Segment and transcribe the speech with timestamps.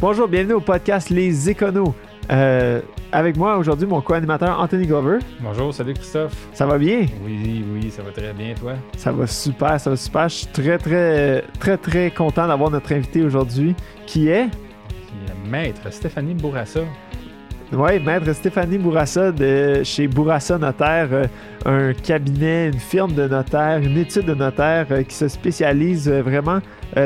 [0.00, 1.92] Bonjour, bienvenue au podcast Les Éconos.
[2.30, 5.18] Euh, avec moi aujourd'hui, mon co-animateur Anthony Glover.
[5.40, 6.36] Bonjour, salut Christophe.
[6.52, 7.06] Ça va bien?
[7.24, 8.74] Oui, oui, ça va très bien, toi?
[8.96, 10.28] Ça va super, ça va super.
[10.28, 13.74] Je suis très, très, très, très content d'avoir notre invité aujourd'hui,
[14.06, 14.48] qui est...
[14.88, 16.82] Qui est Maître Stéphanie Bourassa.
[17.70, 21.26] Oui, Maître Stéphanie Bourassa de chez Bourassa Notaire, euh,
[21.66, 26.22] un cabinet, une firme de notaire, une étude de notaire euh, qui se spécialise euh,
[26.22, 26.60] vraiment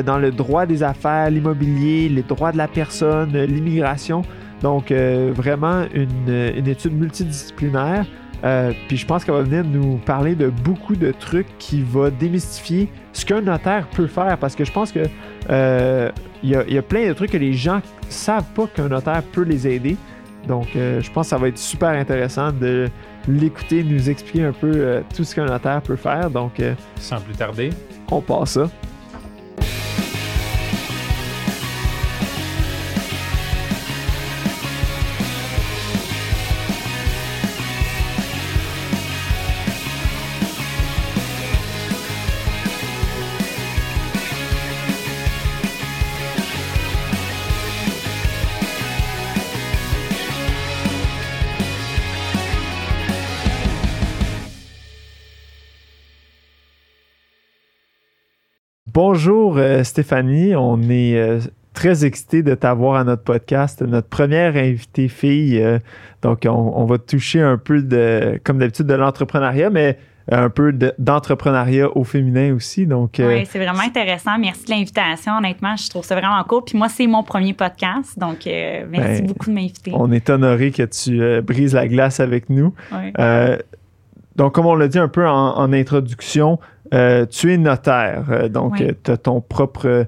[0.06, 4.22] dans le droit des affaires, l'immobilier, les droits de la personne, l'immigration.
[4.62, 8.06] Donc, vraiment une, étude multidisciplinaire.
[8.86, 12.88] Puis je pense qu'elle va venir nous parler de beaucoup de trucs qui va démystifier
[13.12, 14.38] ce qu'un notaire peut faire.
[14.38, 15.00] Parce que je pense que
[16.44, 19.42] il y, y a plein de trucs que les gens savent pas qu'un notaire peut
[19.42, 19.96] les aider.
[20.46, 22.88] Donc, euh, je pense que ça va être super intéressant de
[23.28, 26.30] l'écouter, nous expliquer un peu euh, tout ce qu'un notaire peut faire.
[26.30, 27.70] Donc, euh, Sans plus tarder,
[28.10, 28.70] on passe ça.
[58.94, 61.38] Bonjour euh, Stéphanie, on est euh,
[61.72, 65.58] très excité de t'avoir à notre podcast, notre première invitée fille.
[65.62, 65.78] euh,
[66.20, 69.98] donc on, on va toucher un peu de, comme d'habitude, de l'entrepreneuriat, mais
[70.30, 72.86] un peu de- d'entrepreneuriat au féminin aussi.
[72.86, 74.38] Donc Oui, c'est vraiment intéressant.
[74.38, 75.38] Merci de l'invitation.
[75.38, 76.62] Honnêtement, je trouve ça vraiment cool.
[76.66, 78.18] Puis moi, c'est mon premier podcast.
[78.18, 79.90] Donc, merci Ben, beaucoup de m'inviter.
[79.94, 82.72] on est honoré que tu brises la glace avec nous.
[84.36, 86.58] Donc, comme on l'a dit un peu en, en introduction,
[86.92, 88.24] euh, tu es notaire.
[88.30, 90.06] Euh, donc, tu as ton propre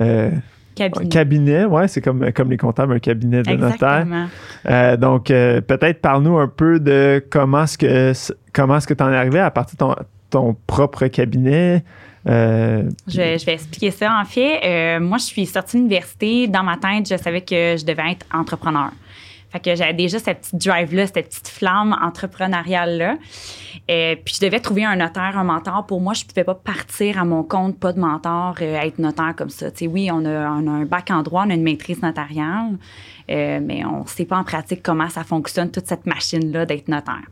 [0.00, 0.30] euh,
[0.74, 1.08] Cabinet.
[1.08, 1.64] cabinet.
[1.64, 4.02] Ouais, c'est comme, comme les comptables, un cabinet de notaire.
[4.02, 4.26] Exactement.
[4.68, 8.12] Euh, donc, peut-être parle-nous un peu de comment est-ce que
[8.52, 9.94] comment est-ce que tu en es arrivé à partir de ton,
[10.30, 11.82] ton propre cabinet.
[12.28, 14.20] Euh, Je, je vais expliquer ça.
[14.20, 16.46] En fait, euh, moi, je suis sortie de l'université.
[16.46, 18.90] Dans ma tête, je savais que je devais être entrepreneur.
[19.50, 23.16] Fait que j'avais déjà cette petite drive-là, cette petite flamme entrepreneuriale-là.
[23.90, 25.86] Euh, puis je devais trouver un notaire, un mentor.
[25.86, 29.34] Pour moi, je pouvais pas partir à mon compte, pas de mentor, euh, être notaire
[29.36, 29.70] comme ça.
[29.70, 32.76] Tu sais, oui, on a, un bac en droit, on a une maîtrise notariale,
[33.30, 37.24] euh, mais on sait pas en pratique comment ça fonctionne, toute cette machine-là d'être notaire.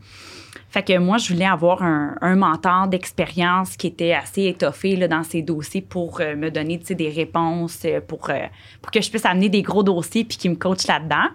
[0.69, 5.23] Fait que moi, je voulais avoir un, mentor d'expérience qui était assez étoffé là, dans
[5.23, 8.45] ces dossiers pour euh, me donner des réponses, euh, pour, euh,
[8.81, 11.29] pour que je puisse amener des gros dossiers puis qui me coach là-dedans.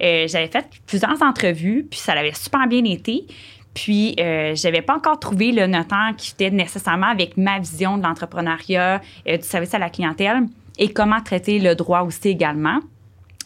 [0.00, 3.26] J'avais fait plusieurs entrevues, puis ça avait super bien été.
[3.74, 8.02] Puis, euh, je pas encore trouvé le notaire qui était nécessairement avec ma vision de
[8.02, 10.46] l'entrepreneuriat, du service à la clientèle
[10.78, 12.80] et comment traiter le droit aussi également.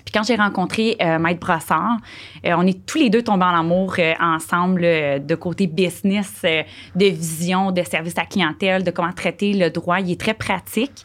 [0.08, 1.98] Puis quand j'ai rencontré euh, Maître Brassard,
[2.46, 6.46] euh, on est tous les deux tombés en amour euh, ensemble euh, de côté business,
[6.94, 10.00] de vision, de service à clientèle, de comment traiter le droit.
[10.00, 11.04] Il est très pratique.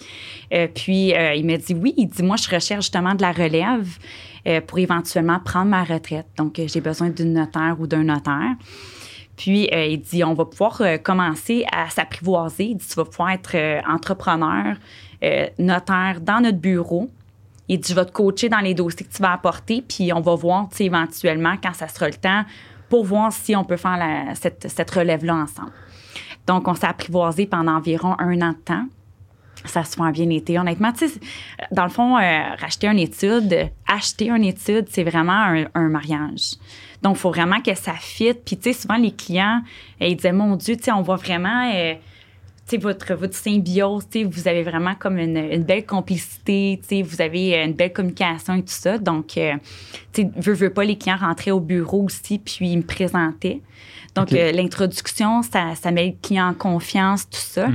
[0.74, 3.90] Puis il m'a dit oui, il dit moi je recherche justement de la relève
[4.68, 6.28] pour éventuellement prendre ma retraite.
[6.38, 8.56] Donc j'ai besoin d'une notaire ou d'un notaire.
[9.36, 12.66] Puis, euh, il dit, on va pouvoir commencer à s'apprivoiser.
[12.66, 13.58] Il dit, tu vas pouvoir être
[13.90, 14.76] entrepreneur,
[15.58, 17.10] notaire dans notre bureau.
[17.74, 20.36] Il dit, je te coacher dans les dossiers que tu vas apporter, puis on va
[20.36, 22.44] voir, éventuellement, quand ça sera le temps,
[22.88, 24.00] pour voir si on peut faire
[24.36, 25.72] cette, relève-là ensemble.
[26.46, 28.86] Donc, on s'est apprivoisé pendant environ un an de temps.
[29.66, 30.60] Ça se fait bien été.
[30.60, 30.92] Honnêtement,
[31.72, 36.58] dans le fond, euh, racheter une étude, acheter une étude, c'est vraiment un, mariage.
[37.02, 38.46] Donc, il faut vraiment que ça fitte.
[38.46, 39.64] Puis, tu sais, souvent, les clients,
[40.00, 41.96] euh, ils disaient, mon Dieu, tu sais, on voit vraiment, euh,
[42.80, 47.74] votre, votre symbiose, vous avez vraiment comme une, une belle complicité, vous avez euh, une
[47.74, 48.98] belle communication et tout ça.
[48.98, 49.54] Donc, euh,
[50.12, 53.62] tu veux, veux pas, les clients rentraient au bureau aussi, puis ils me présentaient.
[54.16, 57.68] Donc, euh, l'introduction, ça, ça met le client en confiance, tout ça.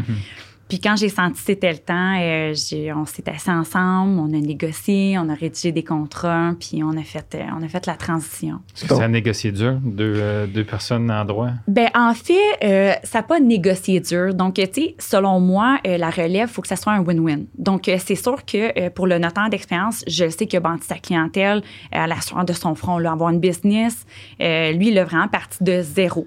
[0.68, 4.26] Puis quand j'ai senti que c'était le temps, euh, j'ai- on s'est assis ensemble, on
[4.26, 7.86] a négocié, on a rédigé des contrats, puis on a fait, euh, on a fait
[7.86, 8.60] la transition.
[8.76, 11.50] est-ce que c'est à négocier dur, deux, euh, deux personnes en droit?
[11.66, 14.34] Ben en fait, ça n'a pas négocié dur.
[14.34, 17.46] Donc, tu sais, selon moi, la relève, il faut que ça soit un win-win.
[17.56, 21.62] Donc, c'est sûr que pour le notaire d'expérience, je sais qu'il a bâti sa clientèle
[21.92, 24.04] à la sueur de son front, là, avoir une business.
[24.38, 26.26] Lui, il a vraiment parti de zéro.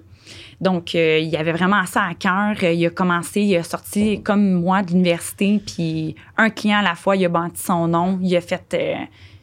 [0.62, 2.56] Donc, euh, il avait vraiment ça à cœur.
[2.64, 6.84] Euh, Il a commencé, il a sorti comme moi de l'université, puis un client à
[6.84, 8.96] la fois, il a bâti son nom, il a fait, euh,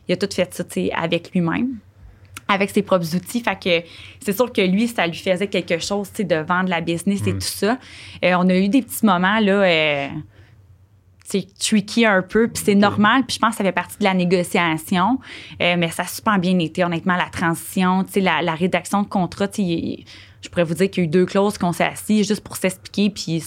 [0.06, 0.64] il a tout fait ça,
[0.96, 1.78] avec lui-même
[2.48, 3.42] avec ses propres outils.
[3.42, 3.86] Fait que
[4.20, 7.40] c'est sûr que lui, ça lui faisait quelque chose, de vendre la business et tout
[7.40, 7.78] ça.
[8.24, 10.08] Euh, on a eu des petits moments, là, euh,
[11.24, 14.04] c'est tricky un peu, puis c'est normal, puis je pense que ça fait partie de
[14.04, 15.18] la négociation,
[15.60, 19.48] euh, mais ça a super bien été, honnêtement, la transition, la, la rédaction de contrat,
[20.42, 22.56] je pourrais vous dire qu'il y a eu deux clauses qu'on s'est assis juste pour
[22.56, 23.42] s'expliquer, puis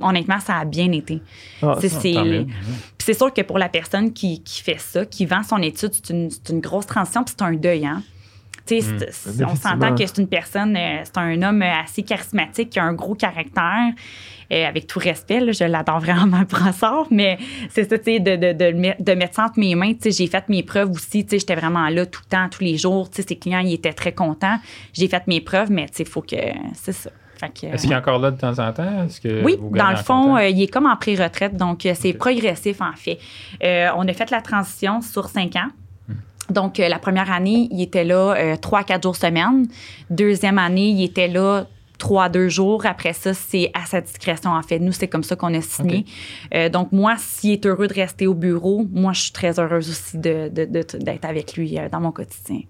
[0.00, 1.20] honnêtement, ça a bien été.
[1.62, 1.88] Ah, C'est-
[3.14, 6.30] sûr que pour la personne qui, qui fait ça, qui vend son étude, c'est une,
[6.30, 8.02] c'est une grosse transition, puis c'est un deuil, hein.
[8.66, 12.84] C'est- on s'entend que c'est une personne, euh, c'est un homme assez charismatique, qui a
[12.84, 13.92] un gros caractère,
[14.52, 17.38] euh, avec tout respect, là, je l'adore vraiment, le brassard, mais
[17.70, 20.10] c'est ça, tu sais, de, de, de, mettre- de mettre ça entre mes mains, tu
[20.10, 22.64] sais, j'ai fait mes preuves aussi, tu sais, j'étais vraiment là tout le temps, tous
[22.64, 24.58] les jours, tu sais, ses clients, ils étaient très contents,
[24.92, 26.36] j'ai fait mes preuves, mais tu sais, il faut que,
[26.74, 27.10] c'est ça.
[27.74, 29.06] Est-ce qu'il est encore là de temps en temps?
[29.22, 32.12] Que oui, vous dans le fond, euh, il est comme en pré-retraite, donc euh, c'est
[32.14, 33.18] progressif en fait.
[33.62, 35.68] Euh, on a fait la transition sur cinq ans.
[36.50, 39.66] Donc, euh, la première année, il était là euh, trois à quatre jours semaine.
[40.10, 41.66] Deuxième année, il était là
[41.98, 42.84] trois à deux jours.
[42.86, 44.78] Après ça, c'est à sa discrétion, en fait.
[44.78, 46.04] Nous, c'est comme ça qu'on a signé.
[46.54, 49.88] Euh, donc, moi, s'il est heureux de rester au bureau, moi, je suis très heureuse
[49.88, 52.60] aussi de- de- de- d'être avec lui dans mon quotidien.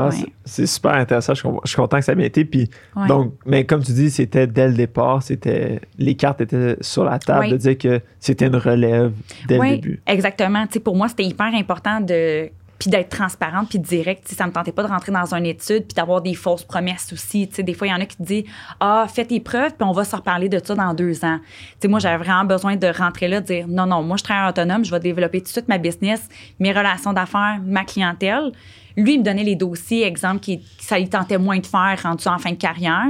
[0.00, 0.12] Ah, Ouais.
[0.12, 1.34] c'est- C'est super intéressant.
[1.34, 2.44] Je, suis content que ça ait bien été.
[2.44, 3.06] Puis, Ouais.
[3.08, 7.18] donc, mais comme tu dis, c'était dès le départ, c'était les cartes étaient sur la
[7.18, 9.12] table de dire que c'était une relève
[9.48, 10.00] dès le début.
[10.06, 10.66] exactement.
[10.68, 12.48] Tu sais, pour moi, c'était hyper important de
[12.78, 14.24] puis d'être transparente puis direct.
[14.24, 16.64] Tu sais, ça me tentait pas de rentrer dans une étude puis d'avoir des fausses
[16.64, 17.48] promesses aussi.
[17.48, 18.44] Tu sais, des fois, il y en a qui te disent
[18.80, 21.38] Ah, fais tes preuves puis on va se reparler de ça dans deux ans.
[21.40, 24.24] Tu sais, moi, j'avais vraiment besoin de rentrer là, de dire Non, non, moi, je
[24.24, 26.28] travaille autonome, je vais développer tout de suite ma business,
[26.58, 28.52] mes relations d'affaires, ma clientèle.
[28.98, 32.26] Lui, il me donnait les dossiers, exemple, qui, ça lui tentait moins de faire rendu
[32.26, 33.06] en fin de carrière.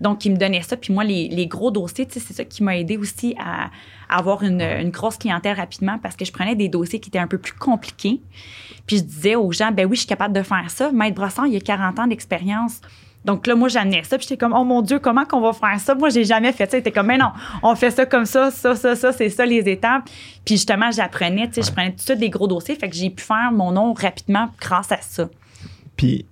[0.00, 0.76] Donc, il me donnait ça.
[0.76, 3.70] Puis moi, les, gros dossiers, c'est ça qui m'a aidé aussi à,
[4.08, 7.26] avoir une, une grosse clientèle rapidement parce que je prenais des dossiers qui étaient un
[7.26, 8.20] peu plus compliqués.
[8.86, 10.92] Puis je disais aux gens, ben oui, je suis capable de faire ça.
[10.92, 12.80] Maître Brossard, il a 40 ans d'expérience.
[13.24, 14.18] Donc là, moi, j'amenais ça.
[14.18, 15.94] Puis j'étais comme, oh mon Dieu, comment qu'on va faire ça?
[15.94, 16.76] Moi, j'ai jamais fait ça.
[16.76, 17.30] Il était comme, mais non,
[17.62, 20.04] on fait ça comme ça, ça, ça, ça, c'est ça les étapes.
[20.44, 22.74] Puis justement, j'apprenais, tu sais, je prenais tout de suite des gros dossiers.
[22.74, 25.28] Fait que j'ai pu faire mon nom rapidement grâce à ça.
[25.96, 26.26] Puis,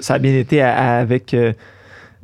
[0.00, 1.52] ça a bien été à- à- avec, euh,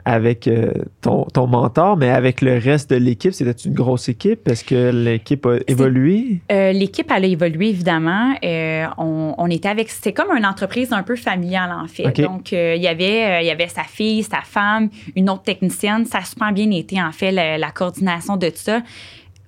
[0.04, 0.70] avec euh,
[1.00, 4.46] ton, ton mentor, mais avec le reste de l'équipe, c'était une grosse équipe?
[4.48, 6.40] Est-ce que l'équipe a évolué?
[6.52, 8.34] Euh, L'équipe, elle a évolué, évidemment.
[8.44, 9.88] Euh, on, on était avec...
[9.88, 12.20] C'était comme une entreprise un peu familiale, en fait.
[12.20, 16.04] Donc, il y avait, il y avait sa fille, sa femme, une autre technicienne.
[16.04, 18.82] Ça a super bien été, en fait, la, la coordination de tout ça.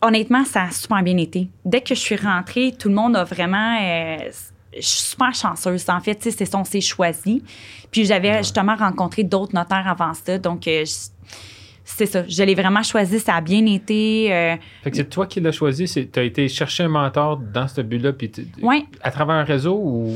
[0.00, 1.48] Honnêtement, ça a super bien été.
[1.64, 3.78] Dès que je suis rentrée, tout le monde a vraiment...
[3.82, 4.16] euh,
[4.76, 5.84] je suis super chanceuse.
[5.88, 7.42] En fait, c'est ça, on s'est choisi.
[7.90, 10.38] Puis j'avais justement rencontré d'autres notaires avant ça.
[10.38, 11.15] Donc, euh, je-
[11.88, 12.24] c'est ça.
[12.28, 13.20] Je l'ai vraiment choisi.
[13.20, 14.28] Ça a bien été.
[14.32, 15.86] euh, Fait que c'est toi qui l'as choisi.
[15.86, 18.30] Tu as été chercher un mentor dans ce but-là, puis
[18.60, 18.84] ouais.
[19.02, 20.08] à travers un réseau ou.
[20.10, 20.12] ou-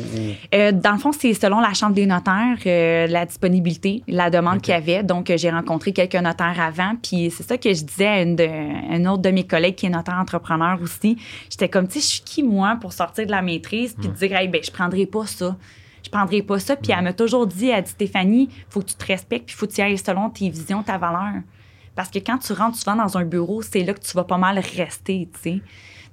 [0.54, 4.60] Euh, dans le fond, c'est selon la Chambre des notaires, euh, la disponibilité, la demande
[4.60, 5.02] qu'il y avait.
[5.04, 6.94] Donc, j'ai rencontré quelques notaires avant.
[7.00, 8.44] Puis, c'est ça que je disais à une, de,
[8.96, 11.16] une autre de mes collègues qui est notaire entrepreneur aussi.
[11.48, 14.36] J'étais comme, tu sais, je suis qui, moi, pour sortir de la maîtrise puis dire,
[14.36, 15.56] hey, ben, je prendrai pas ça.
[16.12, 16.74] Je prendrai pas ça.
[16.74, 19.66] Puis, elle m'a toujours dit, elle dit, Stéphanie, faut que tu te respectes puis faut
[19.66, 21.42] que tu ailles selon tes visions, ta valeur.
[21.94, 24.38] Parce que quand tu rentres souvent dans un bureau, c'est là que tu vas pas
[24.38, 25.62] mal rester, tu sais.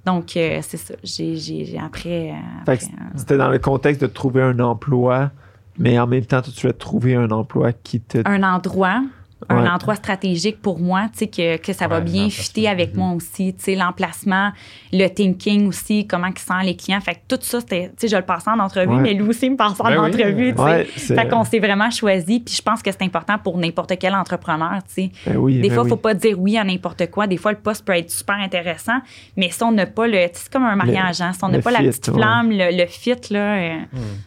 [0.04, 0.94] Donc, euh, c'est ça.
[1.02, 2.30] J'ai, après.
[2.30, 5.30] euh, après, euh, c'était dans le contexte de trouver un emploi,
[5.78, 8.18] mais en même temps, tu veux trouver un emploi qui te.
[8.24, 9.02] un endroit,
[9.48, 9.68] un Ouais.
[9.68, 12.42] endroit stratégique pour moi, tu sais, que, que ça va Ouais, bien l'emplacement.
[12.42, 14.50] fitter avec moi aussi, tu sais, l'emplacement,
[14.92, 17.00] le thinking aussi, comment ils sentent les clients.
[17.00, 19.00] Fait que tout ça, c'était, tu sais, je le passais en entrevue, Ouais.
[19.00, 20.08] mais lui aussi me passait en Ben oui.
[20.08, 21.14] entrevue, tu sais.
[21.14, 24.82] Fait qu'on s'est vraiment choisi, puis je pense que c'est important pour n'importe quel entrepreneur,
[24.88, 25.10] tu sais.
[25.26, 25.90] Ben oui, Des ben fois, il oui.
[25.90, 27.26] faut pas dire oui à n'importe quoi.
[27.28, 28.98] Des fois, le poste peut être super intéressant,
[29.36, 30.14] mais si on n'a pas le.
[30.28, 31.32] tu sais, C'est comme un mariage, hein.
[31.32, 32.14] Si on n'a le pas la petite ouais.
[32.14, 33.78] flamme, le, le fit, là, euh,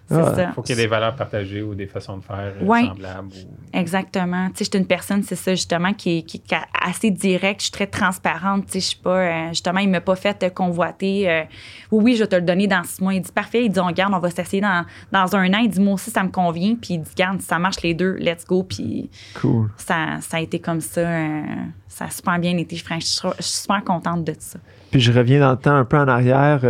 [0.07, 0.36] c'est Ah.
[0.36, 0.51] ça.
[0.53, 2.86] faut qu'il y ait des valeurs partagées ou des façons de faire euh, Ouais.
[2.86, 3.27] semblables.
[3.33, 4.47] ou- Exactement.
[4.50, 7.12] Tu sais, je suis une personne, c'est ça, justement, qui est, qui est ca- assez
[7.12, 7.60] directe.
[7.62, 8.65] Je suis très transparente.
[8.74, 9.17] Je suis pas.
[9.17, 11.29] euh, justement, il m'a pas fait euh, convoiter.
[11.29, 11.43] euh,
[11.91, 13.13] oui, oui, je vais te le donner dans six mois.
[13.13, 13.65] Il dit parfait.
[13.65, 15.60] Il dit, on regarde, on va s'essayer dans, dans un an.
[15.63, 16.75] Il dit, moi aussi, ça me convient.
[16.75, 18.63] Puis il dit, garde, ça marche les deux, let's go.
[18.63, 19.70] Puis Cool.
[19.77, 21.01] ça, ça a été comme ça.
[21.01, 21.41] euh,
[21.88, 22.75] ça a super bien été.
[22.77, 24.60] Je suis je suis super contente de ça.
[24.91, 26.62] Puis je reviens dans le temps un peu en arrière.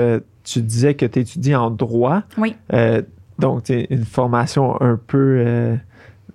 [0.44, 2.24] tu disais que tu étudies en droit.
[2.38, 2.56] Oui.
[3.40, 5.78] Donc, tu une formation un peu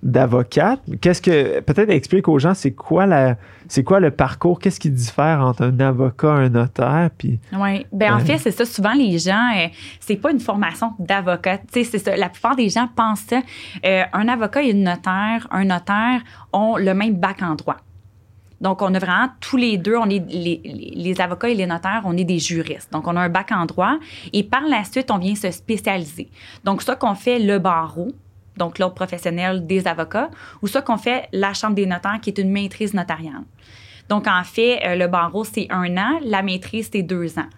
[0.03, 0.81] d'avocate.
[1.00, 1.61] Qu'est-ce que.
[1.61, 3.37] Peut-être explique aux gens, c'est quoi, la,
[3.69, 4.59] c'est quoi le parcours?
[4.59, 7.11] Qu'est-ce qui diffère entre un avocat et un notaire?
[7.17, 7.87] Puis, Oui.
[7.93, 8.25] Ben, en Ouais.
[8.25, 8.65] fait, c'est ça.
[8.65, 9.67] Souvent, les gens, euh,
[10.00, 11.59] c'est pas une formation d'avocat.
[11.59, 12.17] Tu sais, c'est ça.
[12.17, 13.41] La plupart des gens pensent ça.
[13.85, 16.23] Euh, un avocat et une notaire, un notaire
[16.53, 17.76] ont le même bac en droit.
[18.59, 22.17] Donc, on a vraiment tous les deux, on est les, avocats et les notaires, on
[22.17, 22.91] est des juristes.
[22.91, 23.99] Donc, on a un bac en droit
[24.33, 26.31] et par la suite, on vient se spécialiser.
[26.65, 28.09] Donc, soit qu'on fait le barreau,
[28.57, 30.31] donc l'ordre professionnel des avocats,
[30.63, 33.43] ou soit qu'on fait la Chambre des notaires, qui est une maîtrise notariale.
[34.09, 37.49] Donc, en fait, euh, le barreau, c'est un an, la maîtrise, c'est deux ans.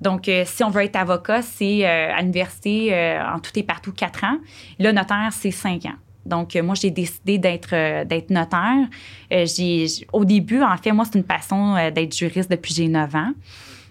[0.00, 2.92] Donc, euh, si on veut être avocat, c'est euh, à l'université
[3.32, 4.38] en tout et partout quatre ans.
[4.80, 5.94] Le notaire, c'est cinq ans.
[6.26, 7.72] Donc, moi, j'ai décidé d'être
[8.30, 8.86] notaire.
[9.30, 13.14] J'- au début, en fait, moi, c'est une passion euh, d'être juriste depuis j'ai 9
[13.14, 13.32] ans.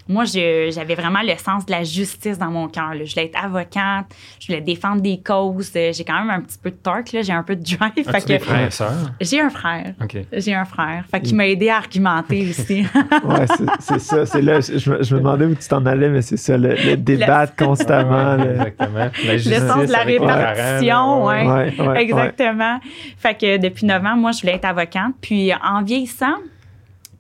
[0.08, 2.92] Moi, j'avais vraiment le sens de la justice dans mon cœur.
[2.94, 4.06] Je voulais être avocate,
[4.40, 5.72] je voulais défendre des causes.
[5.76, 7.22] Euh, J'ai quand même un petit peu de torque, là.
[7.22, 7.94] j'ai un peu de drive.
[7.96, 8.04] Des
[8.38, 9.12] que- frères et sœurs?
[9.22, 9.94] j'ai un frère.
[10.34, 11.06] J'ai un frère.
[11.10, 12.86] Fait qu'il m'a aidé à argumenter aussi.
[13.24, 13.46] Ouais,
[13.80, 14.26] c'est- ça.
[14.26, 16.70] C'est là, je, me- je me demandais où tu t'en allais, mais c'est ça, le,
[16.76, 18.36] le débattre constamment.
[18.36, 19.10] Ouais, le- Exactement.
[19.26, 21.48] La justice sens de la répartition, là, ouais.
[21.48, 22.02] Ouais, ouais, ouais.
[22.04, 22.80] Exactement.
[23.18, 25.12] Fait que depuis 9 ans, moi, je voulais être avocate.
[25.22, 26.36] Puis en vieillissant,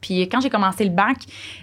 [0.01, 1.17] puis quand j'ai commencé le bac,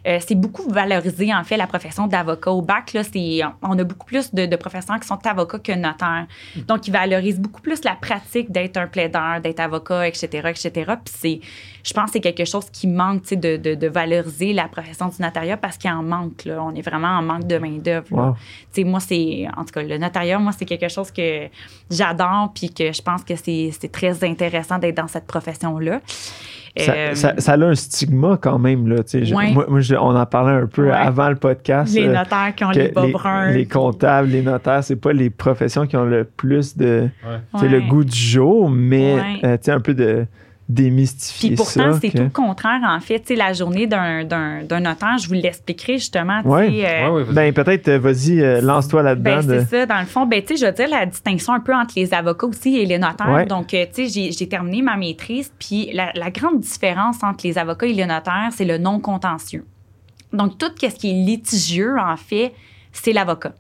[0.07, 2.53] euh, c'est beaucoup valorisé, en fait, la profession d'avocat.
[2.53, 5.73] Au bac, là, c'est, on a beaucoup plus de, de professeurs qui sont avocats que
[5.73, 6.27] notaires.
[6.57, 10.71] Donc, ils valorisent beaucoup plus la pratique d'être un plaideur, d'être avocat, etc., etc.
[11.05, 11.41] Puis c'est,
[11.83, 14.69] je pense que c'est quelque chose qui manque, tu sais, de, de, de valoriser la
[14.69, 16.63] profession du notariat parce qu'il en manque, là.
[16.63, 18.13] On est vraiment en manque de main-d'œuvre.
[18.13, 18.35] Wow.
[18.73, 21.49] Tu sais, moi, c'est, en tout cas, le notariat, moi, c'est quelque chose que
[21.91, 26.01] j'adore, puis que je pense que c'est, c'est très intéressant d'être dans cette profession-là.
[26.79, 28.87] Ça, Euh, ça- ça a un stigma quand même.
[28.89, 28.97] Là.
[29.13, 29.51] Je- Ouais.
[29.53, 30.93] moi, moi, je- on en parlait un peu Ouais.
[30.93, 31.95] avant le podcast.
[31.95, 33.51] les euh, notaires qui ont les bas bruns.
[33.51, 37.69] les comptables, les notaires, c'est pas les professions qui ont le plus de Ouais.
[37.69, 39.21] le goût du jour, mais Ouais.
[39.45, 40.27] euh, un peu de
[40.69, 43.21] démystifier Puis pourtant, c'est que- tout le contraire, en fait.
[43.21, 46.43] Tu sais, la journée d'un, d'un, d'un notaire, je vous l'expliquerai justement.
[46.43, 47.35] sais, euh, Ouais, ouais, vas-y.
[47.35, 49.41] Ben peut-être, euh, vas-y, euh, lance-toi là-dedans.
[49.43, 50.27] Ben, de- c'est ça, dans le fond.
[50.27, 52.85] Ben, tu sais, je veux dire la distinction un peu entre les avocats aussi et
[52.87, 53.31] les notaires.
[53.31, 53.47] Ouais.
[53.47, 57.47] Donc, euh, tu sais, j'ai, j'ai terminé ma maîtrise, puis la, la grande différence entre
[57.47, 59.65] les avocats et les notaires, c'est le non-contentieux.
[60.35, 62.53] Donc, tout ce qui est litigieux, en fait,
[62.93, 63.55] c'est l'avocat.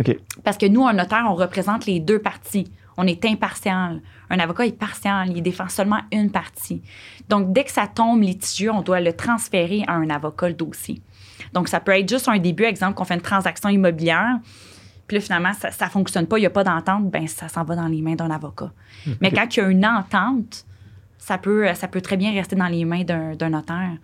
[0.00, 0.16] OK.
[0.44, 2.72] Parce que nous, un notaire, on représente les deux parties.
[2.96, 4.00] On est impartial.
[4.30, 5.36] Un avocat est partial.
[5.36, 6.82] Il défend seulement une partie.
[7.28, 11.00] Donc, dès que ça tombe litigieux, on doit le transférer à un avocat, le dossier.
[11.52, 14.38] Donc, ça peut être juste un début, exemple, qu'on fait une transaction immobilière.
[15.06, 17.64] Puis là, finalement, ça ne fonctionne pas, il n'y a pas d'entente, ben ça s'en
[17.64, 18.70] va dans les mains d'un avocat.
[19.22, 20.66] Mais quand il y a une entente,
[21.16, 23.96] ça peut, ça peut très bien rester dans les mains d'un d'un notaire.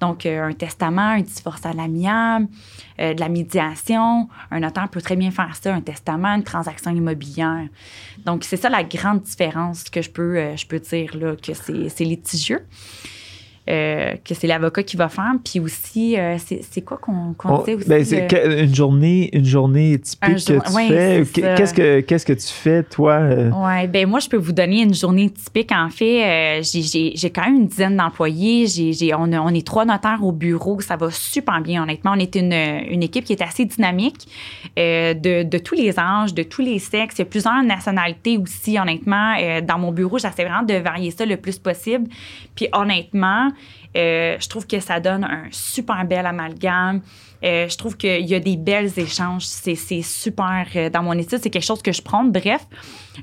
[0.00, 2.48] Donc, euh, un testament, un divorce à l'amiable,
[2.98, 6.90] euh, de la médiation, un notaire peut très bien faire ça, un testament, une transaction
[6.90, 7.68] immobilière.
[8.24, 11.52] Donc, c'est ça la grande différence que je peux, euh, je peux dire, là, que
[11.52, 12.66] c'est c'est litigieux.
[13.70, 15.32] Euh, que c'est l'avocat qui va faire.
[15.44, 17.88] Puis aussi, euh, c'est quoi qu'on On- disait aussi?
[17.88, 21.22] ben, c'est euh, une journée, une journée typique Un que tu fais.
[21.24, 21.40] Qu-.
[21.56, 23.20] Qu'est-ce que qu'est-ce que tu fais toi?
[23.22, 25.70] Oui, ben moi, je peux vous donner une journée typique.
[25.72, 28.66] En fait, euh, j'ai- quand même une dizaine d'employés.
[28.66, 30.80] J'ai- on, on est trois notaires au bureau.
[30.80, 32.12] Ça va super bien, honnêtement.
[32.16, 34.26] On est une, une équipe qui est assez dynamique,
[34.76, 37.16] de, de tous les âges, de tous les sexes.
[37.18, 39.34] Il y a plusieurs nationalités aussi, honnêtement.
[39.62, 42.08] Dans mon bureau, j'essaie vraiment de varier ça le plus possible.
[42.54, 43.50] Puis honnêtement,
[43.96, 47.00] euh, je trouve que ça donne un super bel amalgame.
[47.42, 49.44] Euh, je trouve qu'il y a des belles échanges.
[49.44, 50.66] C'est super.
[50.76, 52.24] euh, dans mon étude, c'est quelque chose que je prends.
[52.24, 52.66] Bref,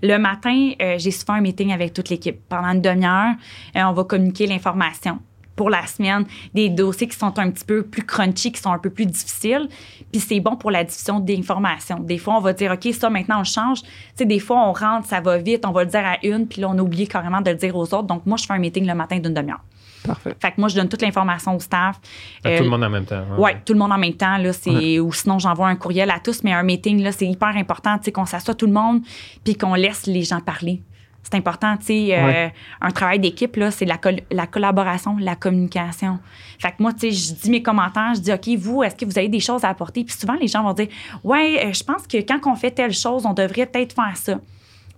[0.02, 2.40] le matin, j'ai souvent un meeting avec toute l'équipe.
[2.50, 3.36] Pendant une demi-heure,
[3.76, 5.20] on va communiquer l'information
[5.58, 8.78] pour la semaine, des dossiers qui sont un petit peu plus crunchy, qui sont un
[8.78, 9.68] peu plus difficiles.
[10.12, 12.00] Puis c'est bon pour la diffusion d'informations.
[12.00, 13.82] Des fois, on va dire, OK, ça, maintenant, on change.
[13.82, 16.48] Tu sais, des fois, on rentre, ça va vite, on va le dire à une,
[16.48, 18.04] puis là, on a oublié carrément de le dire aux autres.
[18.04, 19.64] Donc, moi, je fais un meeting le matin d'une demi-heure.
[20.08, 20.36] Parfait.
[20.42, 21.98] Fait que moi, je donne toute l'information au staff.
[22.44, 23.24] À Euh, tout le monde en même temps.
[23.38, 24.38] oui, tout le monde en même temps.
[24.38, 27.56] Là, c'est, Ou sinon, j'envoie un courriel à tous, mais un meeting, là, c'est hyper
[27.56, 29.02] important tu sais, qu'on s'assoit tout le monde
[29.44, 30.82] puis qu'on laisse les gens parler.
[31.24, 32.54] C'est important, tu sais, euh, Ouais.
[32.80, 36.20] un travail d'équipe, là, c'est la, col- la collaboration, la communication.
[36.58, 39.04] Fait que moi, tu sais, je dis mes commentaires, je dis, OK, vous, est-ce que
[39.04, 40.06] vous avez des choses à apporter?
[40.06, 40.88] Puis souvent, les gens vont dire,
[41.26, 44.40] Ouais, euh, je pense que quand on fait telle chose, on devrait peut-être faire ça.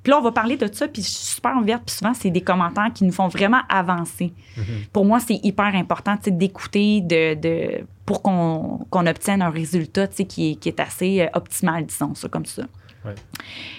[0.03, 1.83] Puis là, on va parler de ça, puis je suis super ouverte.
[1.85, 4.33] Puis souvent, c'est des commentaires qui nous font vraiment avancer.
[4.93, 10.55] Pour moi, c'est hyper important d'écouter de, de, pour qu'on obtienne un résultat qui, est,
[10.55, 12.63] qui est assez euh, optimal, disons ça comme ça.
[13.05, 13.15] Ouais.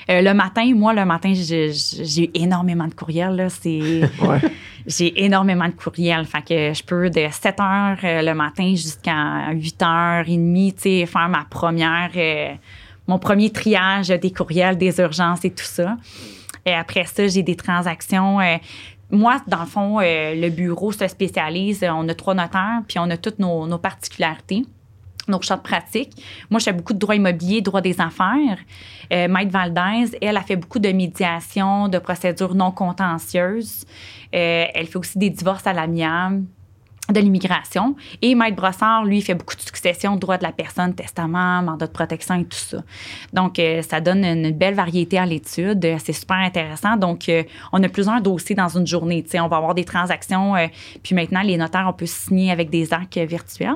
[0.09, 3.49] Euh, le matin, moi, le matin, j'ai énormément de courriels.
[3.65, 4.41] Ouais.
[4.87, 6.25] j'ai énormément de courriels.
[6.25, 10.73] Fait que je peux de 7 heures euh, le matin jusqu'à 8 heures et demie,
[10.73, 12.55] tu sais, faire ma première, euh,
[13.11, 15.97] mon premier triage des courriels, des urgences et tout ça.
[16.65, 18.41] Et après ça, j'ai des transactions.
[18.41, 18.57] euh,
[19.11, 21.85] moi, dans le fond, euh, le bureau se spécialise.
[21.91, 24.65] On a trois notaires, puis on a toutes nos, particularités
[25.29, 26.11] nos champs de pratique.
[26.51, 28.59] Moi, je fais beaucoup de droit immobilier, droit des affaires.
[29.13, 33.85] Euh, Maître Valdez, elle a fait beaucoup de médiation, de procédures non contentieuses.
[34.35, 36.45] Euh, elle fait aussi des divorces à l'amiable.
[37.13, 37.97] De l'immigration.
[38.23, 41.93] Et Maître Brossard, lui, fait beaucoup de succession, droit de la personne, testament, mandat de
[41.93, 42.79] protection et tout ça.
[43.33, 45.85] Donc, euh, ça donne une belle variété à l'étude.
[45.85, 46.97] Euh, c'est super intéressant.
[46.97, 49.23] Donc, euh, on a plusieurs dossiers dans une journée.
[49.23, 50.55] Tu sais, on va avoir des transactions.
[51.03, 53.75] puis maintenant, les notaires, on peut signer avec des actes virtuels.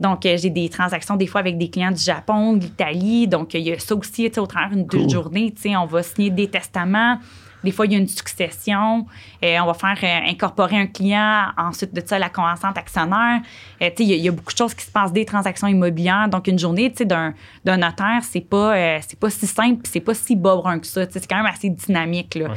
[0.00, 3.28] Donc, j'ai des transactions des fois avec des clients du Japon, de l'Italie.
[3.28, 5.52] Donc, il y a ça aussi, tu sais, au travers d'une journée.
[5.52, 7.18] Tu sais, on va signer des testaments
[7.64, 9.06] des fois, il y a une succession.
[9.44, 13.40] euh, on va faire euh, incorporer un client, ensuite de ça, la convention actionnaire.
[13.82, 15.68] Euh, il, y a, il y, a beaucoup de choses qui se passent des transactions
[15.68, 16.28] immobilières.
[16.28, 20.36] Donc, une journée d'un, d'un notaire, c'est pas, c'est pas si simple c'est pas si
[20.36, 21.02] bas brun que ça.
[21.08, 22.34] C'est quand même assez dynamique.
[22.34, 22.48] Là.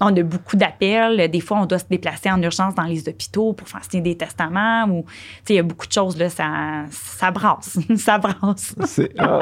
[0.00, 1.30] On a beaucoup d'appels.
[1.30, 4.16] Des fois, on doit se déplacer en urgence dans les hôpitaux pour faire signer des
[4.16, 4.84] testaments.
[4.88, 5.04] Ou,
[5.48, 6.16] il y a beaucoup de choses.
[6.18, 7.78] Là, ça, ça brasse.
[7.96, 8.74] ça brasse.
[9.18, 9.40] Ah,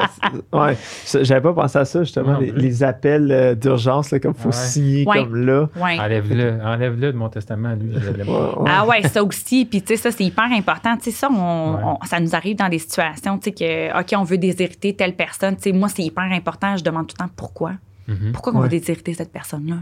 [0.53, 0.77] ouais.
[1.21, 5.69] J'avais pas pensé à ça, justement, les, appels d'urgence, comme il faut signer comme là.
[5.75, 7.93] Enlève-le, enlève-le de mon testament, lui.
[8.65, 9.65] ah ouais, ça aussi.
[9.65, 10.95] Puis, tu sais, ça, c'est hyper important.
[10.97, 14.23] Tu sais, ça, on, ça nous arrive dans des situations, tu sais, que, OK, on
[14.23, 15.55] veut déshériter telle personne.
[15.55, 16.77] Tu sais, moi, c'est hyper important.
[16.77, 17.73] Je demande tout le temps pourquoi.
[18.07, 18.31] Mm-hmm.
[18.31, 19.77] Pourquoi on veut déshériter cette personne-là?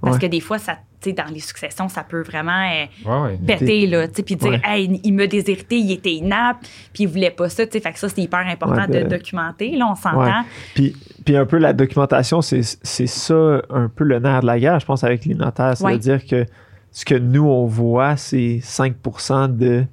[0.00, 2.68] Parce que des fois, ça, dans les successions, ça peut vraiment
[3.06, 7.30] euh, péter, là, puis dire, hey, il m'a déshérité, il était inapte, puis il voulait
[7.30, 10.44] pas ça, fait que ça, c'est hyper important de, documenter, là, on s'entend.
[10.74, 14.80] Puis, puis un peu la documentation, c'est ça, un peu le nerf de la guerre,
[14.80, 15.76] je pense, avec les notaires.
[15.76, 16.46] C'est-à-dire que
[16.90, 19.84] ce que nous, on voit, c'est 5% de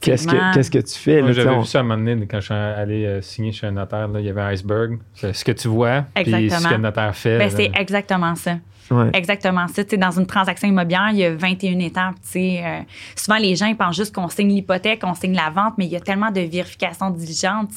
[0.00, 1.32] Qu'est-ce que, qu'est-ce que tu fais?
[1.32, 3.70] J'avais vu ça à un moment donné quand je suis allé euh, signer chez un
[3.70, 4.06] notaire.
[4.08, 4.98] Là, il y avait un iceberg.
[5.14, 7.38] C'est ce que tu vois, puis ce que le notaire fait.
[7.38, 8.58] Ben, c'est exactement ça.
[9.12, 9.82] Exactement ça.
[9.84, 12.16] dans une transaction immobilière, il y a 21 étapes.
[12.36, 12.80] Euh,
[13.16, 15.96] souvent, les gens pensent juste qu'on signe l'hypothèque, qu'on signe la vente, mais il y
[15.96, 17.70] a tellement de vérifications diligentes.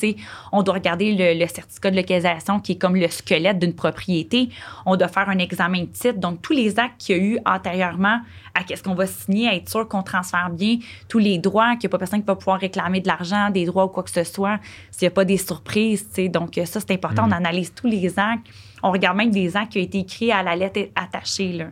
[0.52, 4.50] On doit regarder le, certificat de localisation qui est comme le squelette d'une propriété.
[4.86, 6.20] On doit faire un examen de titre.
[6.20, 8.20] Donc, tous les actes qu'il y a eu antérieurement
[8.54, 10.78] à qu'est-ce qu'on va signer, à être sûr qu'on transfère bien
[11.10, 13.66] tous les droits, qu'il n'y a pas personne qui va pouvoir réclamer de l'argent, des
[13.66, 14.60] droits ou quoi que ce soit,
[14.92, 16.08] s'il n'y a pas des surprises.
[16.30, 17.24] Donc, ça, c'est important.
[17.24, 17.30] Mm.
[17.30, 18.48] On analyse tous les actes.
[18.84, 21.52] On regarde même des actes qui ont été écrits à la lettre attachée.
[21.54, 21.66] Là.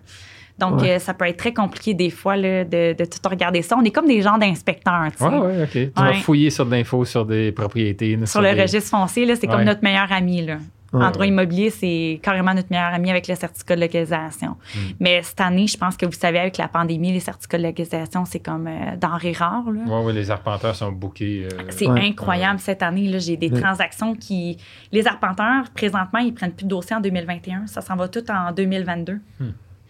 [0.59, 3.75] Donc, euh, ça peut être très compliqué des fois là, de, de, tout regarder ça.
[3.77, 5.09] On est comme des gens d'inspecteurs.
[5.19, 5.71] Oui, oui, OK.
[5.71, 8.17] Tu vas fouiller sur de l'info sur des propriétés.
[8.25, 10.45] Sur, le registre foncier, c'est comme notre meilleur ami.
[10.45, 10.57] Là.
[10.93, 14.51] En droit immobilier, c'est carrément notre meilleur ami avec le certificat de localisation.
[14.75, 14.79] Hmm.
[14.99, 18.25] Mais cette année, je pense que vous savez, avec la pandémie, les certificats de localisation,
[18.25, 19.63] c'est comme euh, denrée rare.
[19.67, 21.47] Oui, oui, les arpenteurs sont bookés.
[21.51, 23.19] Euh, c'est incroyable cette année.
[23.19, 24.57] J'ai des transactions qui.
[24.91, 27.67] Les arpenteurs, présentement, ils prennent plus de dossiers en 2021.
[27.67, 29.19] Ça s'en va tout en 2022.
[29.39, 29.45] Hmm.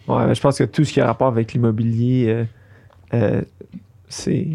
[0.06, 2.46] Ouais, je pense que tout ce qui a rapport avec l'immobilier,
[3.14, 3.42] euh,
[4.08, 4.46] c'est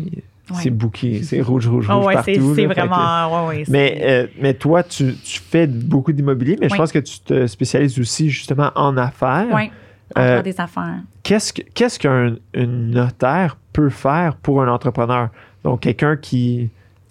[0.56, 2.56] c'est bouqué, c'est rouge, rouge, rouge oh, partout.
[2.56, 3.48] C'est vraiment.
[3.48, 7.20] Ouais, mais, euh, mais toi, tu, tu fais beaucoup d'immobilier, mais je pense que tu
[7.20, 9.48] te spécialises aussi justement en affaires.
[9.54, 9.72] Oui,
[10.16, 11.00] en euh, des affaires.
[11.24, 15.30] Qu'est-ce qu'un notaire peut faire pour un entrepreneur?
[15.64, 16.70] Donc, quelqu'un qui.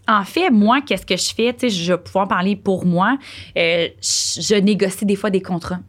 [0.09, 1.53] En fait, moi, qu'est-ce que je fais?
[1.53, 3.19] Tu sais, je vais pouvoir parler pour moi.
[3.57, 5.81] Euh, je négocie des fois des contrats.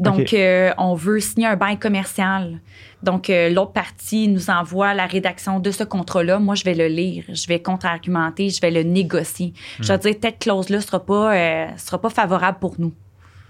[0.00, 0.34] Donc,
[0.78, 2.60] on veut signer un bail commercial.
[3.02, 6.38] Donc, euh, l'autre partie nous envoie la rédaction de ce contrat-là.
[6.38, 9.52] Moi, je vais le lire, je vais contre-argumenter, je vais le négocier.
[9.80, 10.00] Je vais hmm.
[10.00, 12.92] dire, cette clause-là ne sera, pas, euh, sera pas favorable pour nous.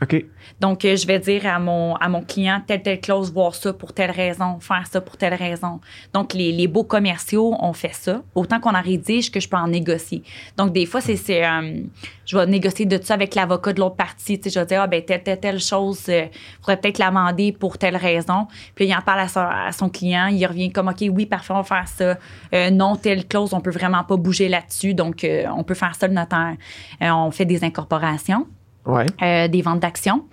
[0.00, 0.24] OK.
[0.61, 3.72] Donc, euh, je vais dire à mon, à mon client, telle, telle clause, voir ça
[3.72, 5.80] pour telle raison, faire ça pour telle raison.
[6.12, 8.22] Donc, les, les beaux commerciaux ont fait ça.
[8.37, 10.22] Autant qu'on en rédige que je peux en négocier.
[10.56, 11.80] Donc, des fois, c'est, euh,
[12.26, 14.38] je vais négocier de ça avec l'avocat de l'autre partie.
[14.38, 16.26] Tu sais, je vais dire, ah, ben, telle, telle, telle chose, il euh,
[16.61, 18.46] faudrait peut-être l'amender pour telle raison.
[18.76, 20.26] Puis, il en parle à, son client.
[20.26, 22.70] Il revient comme, OK, oui, parfait, on va faire ça.
[22.70, 24.94] non, telle clause, on peut vraiment pas bouger là-dessus.
[24.94, 26.54] Donc, on peut faire ça le notaire.
[27.00, 28.46] on fait des incorporations.
[28.87, 30.25] Euh, des ventes d'actions,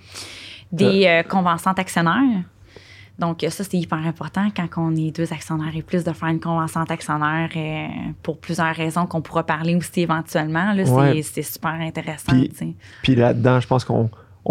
[0.72, 2.44] des euh, conventions d'actionnaires.
[3.18, 6.42] Donc, ça, c'est hyper important quand on est deux actionnaires et plus de faire une
[6.42, 7.88] convention d'actionnaires euh,
[8.22, 10.76] pour plusieurs raisons qu'on pourra parler aussi éventuellement.
[11.24, 12.34] C'est super intéressant.
[13.04, 14.10] Puis, là-dedans, je pense qu'on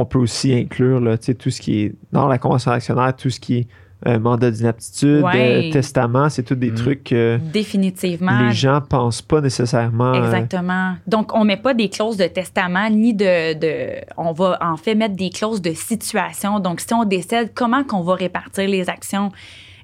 [0.09, 3.59] peut aussi inclure là, tout ce qui est dans la convention d'actionnaire, tout ce qui
[3.59, 3.69] est
[4.07, 6.75] euh, mandat d'inaptitude, euh, testament, c'est tous des mm.
[6.75, 8.39] trucs que Définitivement.
[8.41, 10.13] les gens pensent pas nécessairement.
[10.13, 10.97] Euh, Exactement.
[11.07, 14.95] Donc, on met pas des clauses de testament ni de, de, On va en fait
[14.95, 16.61] mettre des clauses de situation.
[16.61, 19.33] Donc, si on décède, comment qu'on va répartir les actions?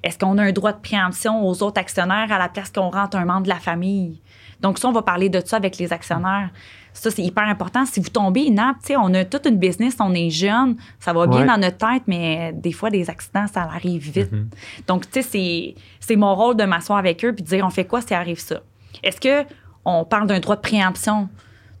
[0.03, 3.17] Est-ce qu'on a un droit de préemption aux autres actionnaires à la place qu'on rentre
[3.17, 4.21] un membre de la famille?
[4.59, 6.51] Donc, ça, on va parler de ça avec les actionnaires.
[6.93, 7.85] Ça, c'est hyper important.
[7.85, 11.45] Si vous tombez inapte, on a toute une business, on est jeune, ça va bien
[11.45, 14.31] dans notre tête, mais des fois, des accidents, ça arrive vite.
[14.31, 14.87] Mm-hmm.
[14.87, 17.85] Donc, tu sais, c'est mon rôle de m'asseoir avec eux puis de dire, on fait
[17.85, 18.61] quoi si arrive ça?
[19.03, 19.47] Est-ce que
[19.85, 21.29] on parle d'un droit de préemption?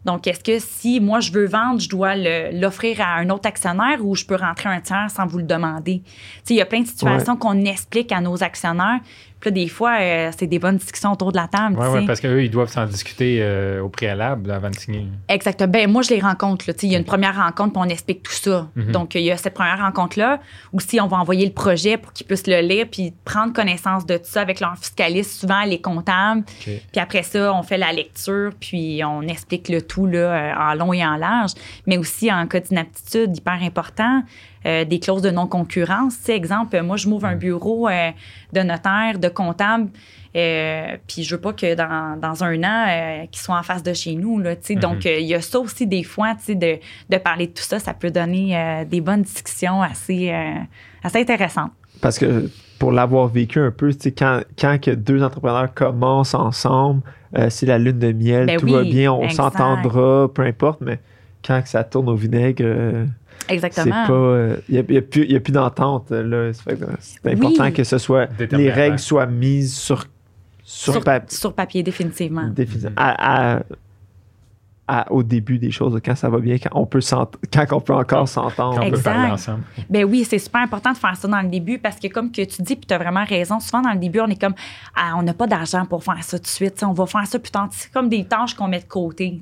[0.05, 4.03] Donc, est-ce que si moi je veux vendre, je dois l'offrir à un autre actionnaire
[4.03, 6.01] ou je peux rentrer un tiers sans vous le demander?
[6.49, 8.99] il y a plein de situations qu'on explique à nos actionnaires.
[9.41, 11.75] Puis des fois, euh, c'est des bonnes discussions autour de la table.
[11.79, 15.07] Oui, ouais, parce qu'eux, ils doivent s'en discuter euh, au préalable avant de signer.
[15.27, 15.71] Exactement.
[15.71, 16.65] Ben, moi, je les rencontre.
[16.83, 18.69] Il y a une première rencontre, puis on explique tout ça.
[18.75, 18.91] Mhm.
[18.91, 20.39] Donc, il y a cette première rencontre-là
[20.71, 24.05] où si on va envoyer le projet pour qu'ils puissent le lire, puis prendre connaissance
[24.05, 26.43] de tout ça avec leur fiscaliste, souvent les comptables.
[26.63, 30.75] Puis après ça, on fait la lecture, puis on explique le tout là, euh, en
[30.75, 31.51] long et en large.
[31.87, 34.23] Mais aussi, en cas d'inaptitude, hyper important,
[34.65, 36.29] euh, des clauses de non-concurrence.
[36.29, 38.11] exemple, moi, je m'ouvre un bureau euh,
[38.53, 39.89] de notaire, de comptable,
[40.35, 43.93] euh, puis je veux pas que dans, dans un an, qu'ils soient en face de
[43.93, 44.37] chez nous.
[44.39, 46.77] Là, mm Donc, il y a ça aussi des fois, de,
[47.09, 50.31] de parler de tout ça, ça peut donner des bonnes discussions assez,
[51.03, 51.71] assez intéressantes.
[51.99, 52.47] Parce que
[52.77, 57.01] pour l'avoir vécu un peu, quand, quand que deux entrepreneurs commencent ensemble,
[57.49, 60.99] c'est la lune de miel, ben tout va bien, on s'entendra, peu importe, mais
[61.43, 63.07] quand que ça tourne au vinaigre
[63.49, 64.05] Exactement.
[64.69, 64.99] Il n'y euh,
[65.33, 66.05] a, a, plus d'entente.
[66.09, 68.27] C'est important que ce soit.
[68.51, 70.05] Les règles soient mises sur,
[70.63, 72.47] sur, sur, papier, définitivement.
[72.47, 72.95] définitivement.
[72.97, 73.61] À,
[75.09, 78.27] au début des choses, quand ça va bien, quand on peut, quand on peut encore
[78.27, 78.81] s'entendre.
[78.83, 79.49] Exact.
[79.89, 82.41] Ben oui, c'est super important de faire ça dans le début parce que, comme que
[82.43, 84.55] tu dis, puis tu as vraiment raison, souvent dans le début, on est comme,
[84.95, 87.39] ah, on n'a pas d'argent pour faire ça tout de suite, on va faire ça
[87.39, 87.69] plus tard.
[87.71, 89.41] C'est comme des tâches qu'on met de côté,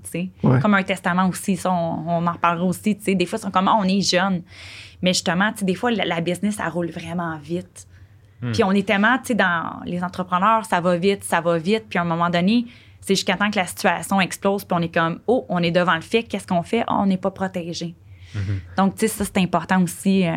[0.62, 2.96] comme un testament aussi, ça, on, en reparlera aussi.
[2.96, 4.42] Des fois, c'est comme, ah, on est jeune.
[5.02, 7.88] Mais justement, des fois, la, business, ça roule vraiment vite.
[8.42, 8.52] Hmm.
[8.52, 11.86] Puis on est tellement, tu sais, dans les entrepreneurs, ça va vite, ça va vite.
[11.90, 12.66] Puis à un moment donné,
[13.02, 15.96] c'est jusqu'à temps que la situation explose, puis on est comme, oh, on est devant
[15.96, 16.84] le fait, qu'est-ce qu'on fait?
[16.88, 17.96] Oh, on n'est pas protégé.
[18.36, 18.78] Mm-hmm.
[18.78, 20.28] Donc, tu sais, ça, c'est important aussi.
[20.28, 20.32] Euh,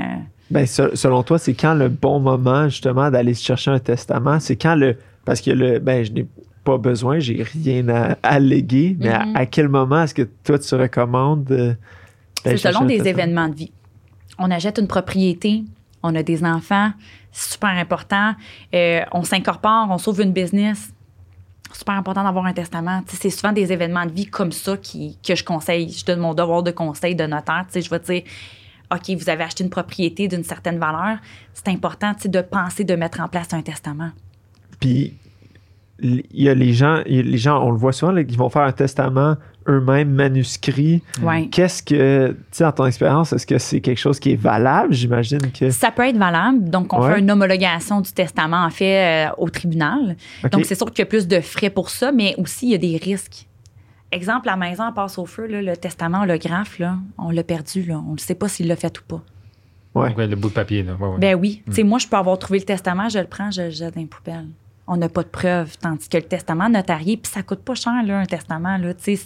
[0.51, 4.41] ben, selon toi, c'est quand le bon moment, justement, d'aller chercher un testament?
[4.41, 4.97] C'est quand le.
[5.25, 5.79] Parce que le.
[5.79, 6.27] Ben, je n'ai
[6.65, 9.47] pas besoin, j'ai rien à alléguer, mais à, mm-hmm.
[9.51, 11.51] quel moment est-ce que toi, tu recommandes.
[11.51, 11.75] Euh,
[12.45, 13.73] c'est selon des événements de vie.
[14.39, 15.65] On achète une propriété,
[16.03, 16.93] on a des enfants,
[17.31, 18.35] c'est super important.
[18.75, 20.93] Euh, on s'incorpore, on sauve une business
[21.77, 23.03] super important d'avoir un testament.
[23.07, 25.91] c'est souvent des événements de vie comme ça qui, que je conseille.
[25.91, 27.67] Je donne mon devoir de conseil de notaire.
[27.75, 28.23] je vais dire,
[28.93, 31.19] OK, vous avez acheté une propriété d'une certaine valeur.
[31.55, 34.11] C'est important de penser de mettre en place un testament.
[34.81, 35.15] Puis,
[36.03, 38.73] il y a les gens, les gens, on le voit souvent, ils vont faire un
[38.73, 39.37] testament
[39.69, 41.03] eux-mêmes manuscrits.
[41.51, 44.93] Qu'est-ce que, tu sais, dans ton expérience, est-ce que c'est quelque chose qui est valable?
[44.93, 45.71] J'imagine que.
[45.71, 46.69] Ça peut être valable.
[46.69, 50.17] Donc, on fait une homologation du testament, en fait, euh, au tribunal.
[50.51, 52.75] Donc, c'est sûr qu'il y a plus de frais pour ça, mais aussi, il y
[52.75, 53.47] a des risques.
[54.11, 57.85] Exemple, la maison passe au feu, le testament, le graphe, là, on l'a perdu.
[57.85, 58.03] Là.
[58.07, 59.23] On ne sait pas s'il l'a fait ou pas.
[59.95, 60.27] Ouais.
[60.27, 60.83] le bout de papier.
[60.83, 60.97] Là.
[61.19, 61.63] Ben oui.
[61.67, 61.89] Tu sais, hmm.
[61.89, 64.07] moi, je peux avoir trouvé le testament, je le prends, je le jette dans les
[64.07, 64.49] poubelles
[64.87, 65.77] on n'a pas de preuves.
[65.79, 68.77] Tandis que le testament notarié, puis ça coûte pas cher, là, un testament.
[68.79, 69.17] Là, c'est,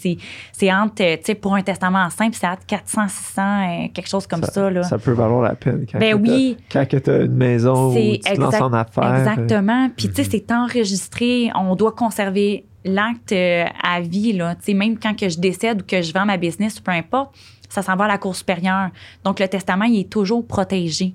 [0.53, 4.27] c'est entre, tu sais, pour un testament simple, c'est entre 400, 600, euh, quelque chose
[4.27, 4.71] comme ça.
[4.71, 4.83] là.
[4.83, 5.87] ça peut valoir la peine.
[5.91, 6.59] Quand ben oui.
[6.71, 9.17] Quand tu as une maison ou tu te lances en affaires.
[9.17, 9.91] Exactement.
[9.97, 10.29] Puis, tu sais, mhm.
[10.31, 11.51] c'est enregistré.
[11.55, 14.35] On doit conserver l'acte euh, à vie.
[14.35, 14.57] Là.
[14.61, 17.35] sais, même quand que je décède ou que je vends ma business ou peu importe,
[17.71, 18.91] ça s'en va à la Cour supérieure.
[19.25, 21.15] Donc, le testament, il est toujours protégé.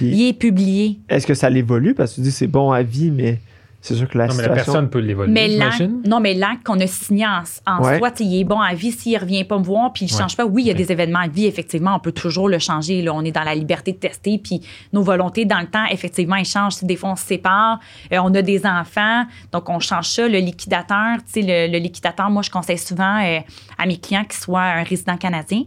[0.00, 0.98] il est publié.
[1.10, 1.94] Est-ce que ça l'évolue?
[1.94, 3.38] Parce que tu dis c'est bon à vie, mais
[3.84, 5.30] c'est sûr que la non, mais la personne peut l'évoluer.
[5.30, 8.92] Mais non, mais l'acte qu'on a signé en, soi, il est bon à vie.
[8.92, 10.74] S'il ne revient pas me voir, puis il ne change pas, oui, il y a
[10.74, 13.02] des événements à vie, effectivement, on peut toujours le changer.
[13.02, 13.12] Là.
[13.12, 14.62] On est dans la liberté de tester, puis
[14.94, 16.82] nos volontés dans le temps, effectivement, ils changent.
[16.82, 17.78] Des fois, on se sépare,
[18.10, 20.28] euh, on a des enfants, donc on change ça.
[20.28, 23.40] Le liquidateur, le, le liquidateur, moi, je conseille souvent euh,
[23.76, 25.64] à mes clients qu'il soit un résident canadien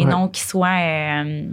[0.00, 1.48] et non qu'il soit euh,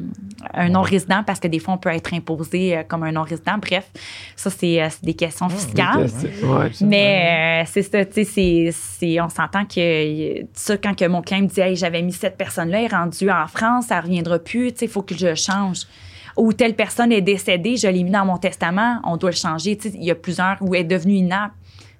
[0.53, 3.57] un non-résident parce que des fois, on peut être imposé euh, comme un non-résident.
[3.57, 3.89] Bref,
[4.35, 6.09] ça, c'est euh, des questions fiscales.
[6.81, 11.61] Mais c'est ça, tu sais, on s'entend que ça, quand que mon client me dit
[11.61, 14.79] hey, j'avais mis cette personne-là, elle est rendue en France, ça ne reviendra plus, tu
[14.79, 15.85] sais, il faut que je change
[16.37, 19.75] ou telle personne est décédée, je l'ai mis dans mon testament, on doit le changer.
[19.85, 21.55] Il y a plusieurs, ou est devenue inapte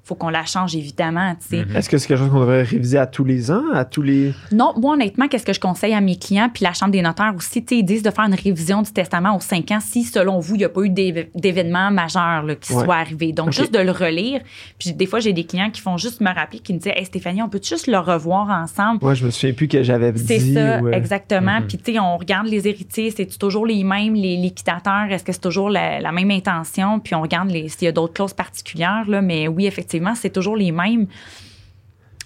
[0.08, 1.36] faut qu'on la change, évidemment.
[1.52, 4.34] Est-ce que c'est quelque chose qu'on devrait réviser à tous les ans, à tous les...
[4.54, 7.34] Non, moi, honnêtement, qu'est-ce que je conseille à mes clients, puis la Chambre des notaires
[7.36, 10.56] aussi, ils disent de faire une révision du testament aux cinq ans si, selon vous,
[10.56, 13.34] il n'y a pas eu d'événement majeur qui soit arrivé.
[13.34, 14.41] Donc, juste de le relire.
[14.80, 17.06] Puis des fois, j'ai des clients qui font juste me rappeler, qui me disent Hey
[17.06, 19.00] Stéphanie, on peut juste le revoir ensemble?
[19.02, 20.24] Moi, je me souviens plus que j'avais dit.
[20.26, 21.60] C'est ça, exactement.
[21.60, 21.67] Mhm.
[21.67, 25.34] Puis, tu sais, on regarde les héritiers, c'est toujours les mêmes, les liquidateurs, est-ce que
[25.34, 27.00] c'est toujours la, même intention?
[27.00, 30.55] Puis, on regarde s'il y a d'autres clauses particulières, là, mais oui, effectivement, c'est toujours
[30.55, 31.07] les mêmes.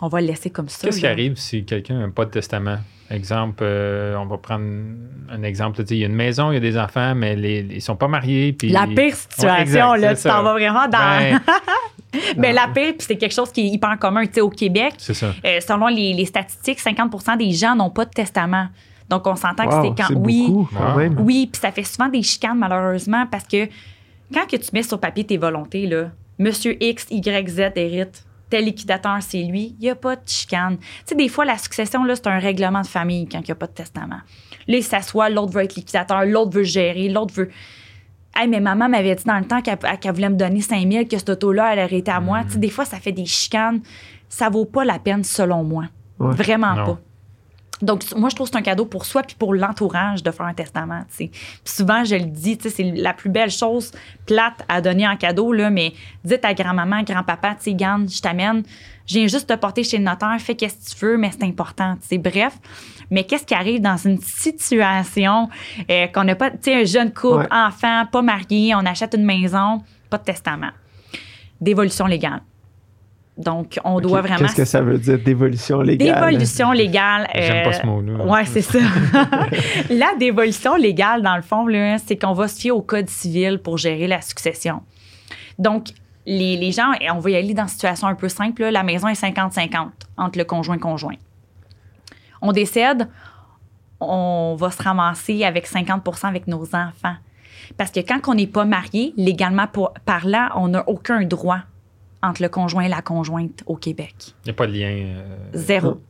[0.01, 0.87] On va le laisser comme ça.
[0.87, 2.79] Qu'est-ce qui arrive si quelqu'un n'a pas de testament?
[3.11, 4.65] Exemple, euh, on va prendre
[5.29, 5.83] un exemple.
[5.89, 7.97] Il y a une maison, il y a des enfants, mais les, ils ne sont
[7.97, 8.53] pas mariés.
[8.53, 8.69] Puis...
[8.69, 11.19] La pire situation, là, tu t'en vas vraiment dans.
[11.19, 11.39] Ben,
[12.37, 14.93] mais la pire, puis c'est quelque chose qui est hyper commun au Québec.
[14.97, 15.33] C'est ça.
[15.45, 18.67] Euh, selon les, statistiques, 50% des gens n'ont pas de testament.
[19.09, 20.15] Donc, on s'entend que c'est quand.
[20.15, 23.67] Oui, beaucoup, oui, puis ça fait souvent des chicanes, malheureusement, parce que
[24.33, 28.25] quand que tu mets sur papier tes volontés, là, Monsieur X, Y, Z hérite.
[28.49, 29.75] Tel liquidateur, c'est lui.
[29.79, 30.77] Il n'y a pas de chicane.
[30.79, 33.51] Tu sais, des fois, la succession, là, c'est un règlement de famille quand il n'y
[33.51, 34.17] a pas de testament.
[34.67, 37.49] Là, il s'assoit, l'autre veut être liquidateur, l'autre veut gérer, l'autre veut.
[38.35, 39.77] Hey, mais maman m'avait dit dans le temps qu'elle
[40.13, 42.43] voulait me donner 5 000, que cette auto-là, elle aurait été à moi.
[42.45, 43.81] Tu sais, des fois, ça fait des chicanes.
[44.27, 45.85] Ça vaut pas la peine, selon moi.
[46.19, 46.33] Ouais.
[46.35, 46.85] Vraiment Non.
[46.85, 46.99] pas.
[47.81, 50.45] Donc, moi, je trouve que c'est un cadeau pour soi puis pour l'entourage de faire
[50.45, 51.01] un testament.
[51.15, 51.31] Puis
[51.65, 53.91] souvent, je le dis, c'est la plus belle chose
[54.25, 58.21] plate à donner en cadeau, là, mais dites à grand-maman, grand-papa, tu sais, Garde, je
[58.21, 58.63] t'amène,
[59.07, 61.43] je viens juste te porter chez le notaire, fais qu'est-ce que tu veux, mais c'est
[61.43, 61.95] important.
[62.01, 62.17] tu sais.
[62.17, 62.53] Bref,
[63.09, 65.49] mais qu'est-ce qui arrive dans une situation
[65.89, 67.47] euh, qu'on n'a pas, tu sais, un jeune couple, Ouais.
[67.51, 70.69] enfant, pas marié, on achète une maison, pas de testament,
[71.59, 72.41] d'évolution légale.
[73.37, 76.15] Donc, on doit vraiment Qu'est-ce que ça veut dire dévolution légale?
[76.15, 77.27] Dévolution légale.
[77.33, 78.25] J'aime pas euh, ce mot-là.
[78.25, 78.79] Ouais, c'est ça.
[79.89, 83.59] la dévolution légale, dans le fond, là, c'est qu'on va se fier au code civil
[83.59, 84.81] pour gérer la succession.
[85.57, 85.87] Donc,
[86.25, 88.71] les, les gens, et on va y aller dans une situation un peu simple, là,
[88.71, 91.15] la maison est 50-50 entre le conjoint-conjoint.
[92.41, 93.07] On décède,
[93.99, 97.15] on va se ramasser avec 50% avec nos enfants.
[97.77, 99.67] Parce que quand on n'est pas marié, légalement
[100.05, 101.59] parlant, on n'a aucun droit
[102.23, 104.15] entre le conjoint et la conjointe au Québec.
[104.43, 104.89] Il n'y a pas de lien.
[104.89, 106.01] euh, Zéro.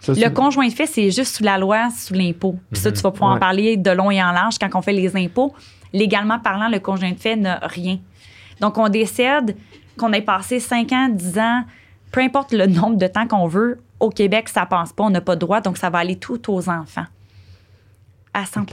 [0.00, 2.56] Ça, Le conjoint de fait, c'est juste sous la loi, sous l'impôt.
[2.72, 4.92] Puis ça, tu vas pouvoir en parler de long et en large quand on fait
[4.92, 5.54] les impôts.
[5.92, 7.98] Légalement parlant, le conjoint de fait n'a rien.
[8.60, 9.56] Donc, on décède
[9.96, 11.64] qu'on ait passé 5 ans, 10 ans,
[12.10, 15.20] peu importe le nombre de temps qu'on veut, au Québec, ça passe pas, on n'a
[15.20, 17.06] pas de droit, donc ça va aller tout aux enfants.
[18.34, 18.64] À 100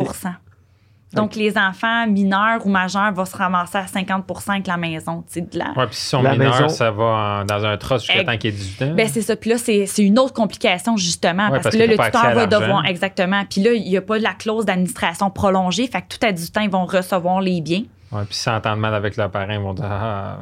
[1.14, 5.24] Donc, les enfants mineurs ou majeurs vont se ramasser à 50% avec la maison.
[5.24, 7.66] tu sais, De la, Ouais, puis si sont La mineurs, maison- ça va en- dans
[7.66, 8.94] un trust jusqu'à temps qu'il ait 18 ans.
[8.96, 9.36] Ben, c'est ça.
[9.36, 12.34] Puis là, c'est c'est une autre complication, justement, Ouais, parce, parce que là, le tuteur
[12.36, 12.86] va devoir.
[12.86, 13.44] Exactement.
[13.50, 15.88] Puis là, il n'y a pas de la clause d'administration prolongée.
[15.88, 17.84] Fait que tout à 18 ans, ils vont recevoir les biens.
[18.12, 20.38] Ouais, puis s'ils entendent mal avec leurs parents, ils vont dire Ah,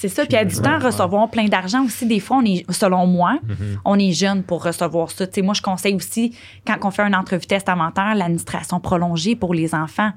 [0.00, 0.24] C'est ça.
[0.24, 0.86] Puis à 18 ans, Ouais.
[0.86, 2.06] recevoir plein d'argent aussi.
[2.06, 3.80] Des fois, on est, selon moi, Mhm.
[3.84, 5.26] on est jeune pour recevoir ça.
[5.42, 6.34] Moi, je conseille aussi,
[6.66, 10.10] quand on fait une entrevue testamentaire, l'administration prolongée pour les enfants.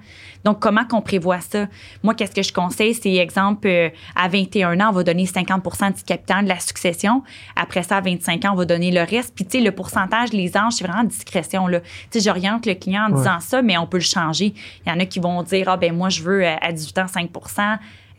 [0.46, 1.68] Donc, comment qu'on prévoit ça?
[2.02, 2.94] Moi, qu'est-ce que je conseille?
[2.94, 7.22] C'est, exemple, euh, à 21 ans, on va donner 50% du capital de la succession.
[7.58, 9.34] Après ça, à 25 ans, on va donner le reste.
[9.36, 11.68] Puis, tu sais, le pourcentage, les âges, c'est vraiment discrétion.
[11.68, 11.82] Là.
[11.82, 13.18] Tu sais, j'oriente le client en Ouais.
[13.18, 14.54] disant ça, mais on peut le changer.
[14.86, 16.98] Il y en a qui vont dire, ah, ben moi, je veux euh, à 18
[17.00, 17.30] ans 5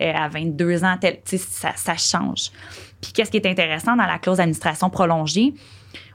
[0.00, 2.50] euh, à 22 ans, tel, ça, ça change.
[3.00, 5.54] Puis qu'est-ce qui est intéressant dans la clause d'administration prolongée?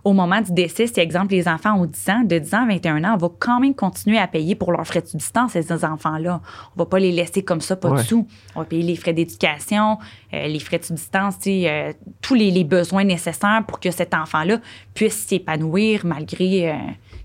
[0.05, 2.67] Au moment du décès, si, exemple, les enfants ont 10 ans, de 10 ans à
[2.67, 5.71] 21 ans, on va quand même continuer à payer pour leurs frais de subsistance, ces
[5.85, 6.39] enfants-là.
[6.75, 7.97] On va pas les laisser comme ça, pas Ouais.
[7.97, 8.25] de sous.
[8.55, 9.97] On va payer les frais d'éducation,
[10.33, 14.59] euh, les frais de subsistance, euh, tous les, les besoins nécessaires pour que cet enfant-là
[14.93, 16.73] puisse s'épanouir malgré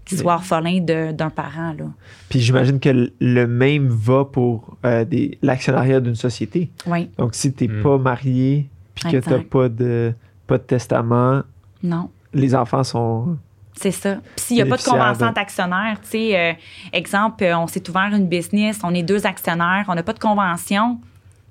[0.05, 1.73] qu'il soit orphelin d'un parent.
[1.79, 1.85] Là.
[2.29, 6.71] Puis j'imagine que le même va pour euh, des- l'actionnariat d'une société.
[6.87, 7.83] Oui, Donc, si tu n'es Mm.
[7.83, 10.13] pas marié puis que tu n'as pas de,
[10.47, 11.43] pas de testament,
[11.83, 12.11] non.
[12.33, 13.37] les enfants sont.
[13.77, 14.17] C'est ça.
[14.37, 16.53] Puis s'il n'y a pas de convention de- d'actionnaire, tu sais, euh,
[16.93, 20.19] exemple, euh, on s'est ouvert une business, on est deux actionnaires, on n'a pas de
[20.21, 21.01] convention,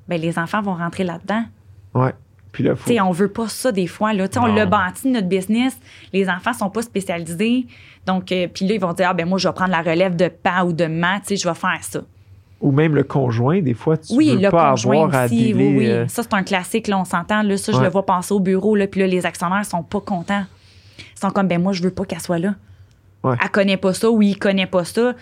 [0.07, 1.43] ben les enfants vont rentrer là-dedans.
[1.93, 2.13] Ouais.
[2.53, 2.89] Puis là, faut.
[3.01, 4.13] On veut pas ça des fois.
[4.13, 4.27] Là.
[4.37, 5.77] On l'a bâti, notre business.
[6.13, 7.65] Les enfants sont pas spécialisés.
[8.05, 10.15] Donc, euh, puis là, ils vont dire, ah ben moi, je vais prendre la relève
[10.15, 12.01] de pa ou de ma, je vais faire ça.
[12.61, 15.53] Ou même le conjoint, des fois, tu Oui, veux le pas conjoint avoir à aussi,
[15.53, 15.87] oui, oui.
[15.89, 17.41] euh, Ça, c'est un classique, là, on s'entend.
[17.43, 19.99] Là, ça, je le vois passer au bureau, là, puis là, les actionnaires sont pas
[19.99, 20.45] contents.
[20.99, 22.55] Ils sont comme, ben moi, je veux pas qu'elle soit là.
[23.23, 23.35] Ouais.
[23.41, 25.13] Elle connaît pas ça ou il connaît pas ça.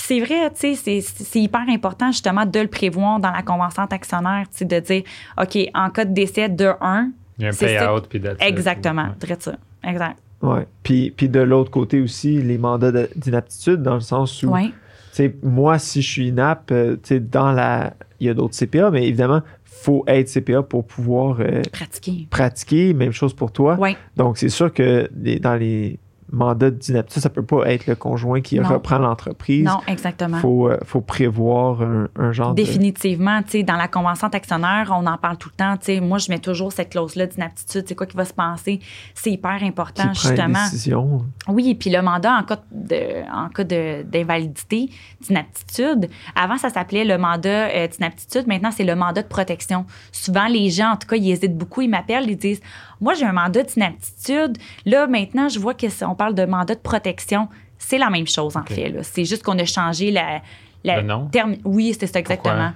[0.00, 3.84] Puis c'est vrai, tu sais, c'est- hyper important, justement, de le prévoir dans la convention
[3.84, 5.02] d'actionnaire, tu sais, de dire,
[5.40, 9.36] OK, en cas de décès de un, il y a un payout, puis exactement, Ouais.
[9.38, 9.54] ça.
[9.84, 10.16] Exact.
[10.42, 10.66] Ouais.
[10.82, 14.68] Puis, puis de l'autre côté aussi, les mandats de- d'inaptitude, dans le sens où, Oui,
[14.68, 14.74] tu
[15.12, 17.92] sais, moi, si je suis inapte, euh, tu sais, dans la.
[18.20, 22.26] Il y a d'autres CPA, mais évidemment, faut être CPA pour pouvoir euh, pratiquer.
[22.30, 22.92] pratiquer.
[22.94, 23.76] Même chose pour toi.
[23.80, 25.98] Oui, Donc, c'est sûr que les- dans les
[26.32, 28.68] mandats d'inaptitude, ça peut pas être le conjoint qui Non.
[28.68, 29.64] reprend l'entreprise.
[29.64, 30.38] non, exactement.
[30.38, 32.62] faut, euh, faut prévoir un, un genre de...
[32.62, 35.76] Définitivement, tu sais, dans la convention d'actionnaire, on en parle tout le temps.
[35.76, 37.84] Tu sais, moi, je mets toujours cette clause-là d'inaptitude.
[37.86, 38.80] C'est quoi qui va se passer?
[39.14, 40.64] C'est hyper qui important, prend une justement.
[40.64, 41.24] décision.
[41.48, 44.90] Oui, puis le mandat en cas de, en cas de- d'invalidité,
[45.20, 48.46] d'inaptitude, avant, ça s'appelait le mandat euh, d'inaptitude.
[48.46, 49.84] Maintenant, c'est le mandat de protection.
[50.12, 51.80] Souvent, les gens, en tout cas, ils hésitent beaucoup.
[51.82, 52.60] Ils m'appellent, ils disent
[53.00, 54.58] Moi, j'ai un mandat d'inaptitude.
[54.86, 57.48] Là, maintenant, je vois qu'on parle de mandat de protection.
[57.78, 58.94] C'est la même chose, en fait.
[59.02, 60.42] C'est juste qu'on a changé la.
[60.84, 61.28] la Le nom?
[61.32, 62.72] terme- oui, c'est ça, exactement.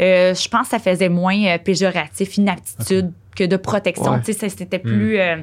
[0.00, 4.12] Euh, je pense que ça faisait moins euh, péjoratif, inaptitude, que de protection.
[4.12, 4.32] Ouais.
[4.32, 5.18] C'était plus.
[5.18, 5.36] euh,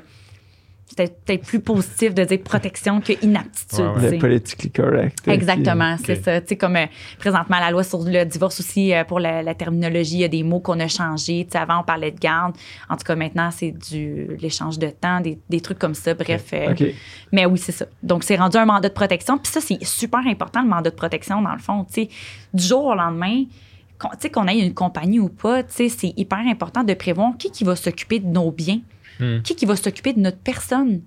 [0.90, 3.80] c'était peut-être plus positif de dire protection que inaptitude.
[3.80, 4.12] Ouais, ouais.
[4.12, 5.28] Le politically correct.
[5.28, 6.42] Exactement, c'est ça.
[6.42, 6.86] Tu sais, comme euh,
[7.20, 10.28] présentement, la loi sur le divorce aussi, euh, pour la, la terminologie, il y a
[10.30, 11.46] des mots qu'on a changés.
[11.46, 12.56] Tu sais, avant, on parlait de garde.
[12.90, 16.14] En tout cas, maintenant, c'est du l'échange de temps, des, des trucs comme ça.
[16.14, 16.48] Bref.
[16.54, 16.74] euh,
[17.32, 17.86] mais oui, c'est ça.
[18.02, 19.38] Donc, c'est rendu un mandat de protection.
[19.38, 21.86] Puis ça, c'est super important, le mandat de protection, dans le fond.
[21.86, 22.10] Tu sais,
[22.54, 23.44] du jour au lendemain,
[24.00, 26.94] qu'on, tu sais, qu'on ait une compagnie ou pas, tu sais, c'est hyper important de
[26.94, 28.80] prévoir qui, qui va s'occuper de nos biens,
[29.20, 29.42] Hmm.
[29.42, 31.02] qui, qui va s'occuper de notre personne?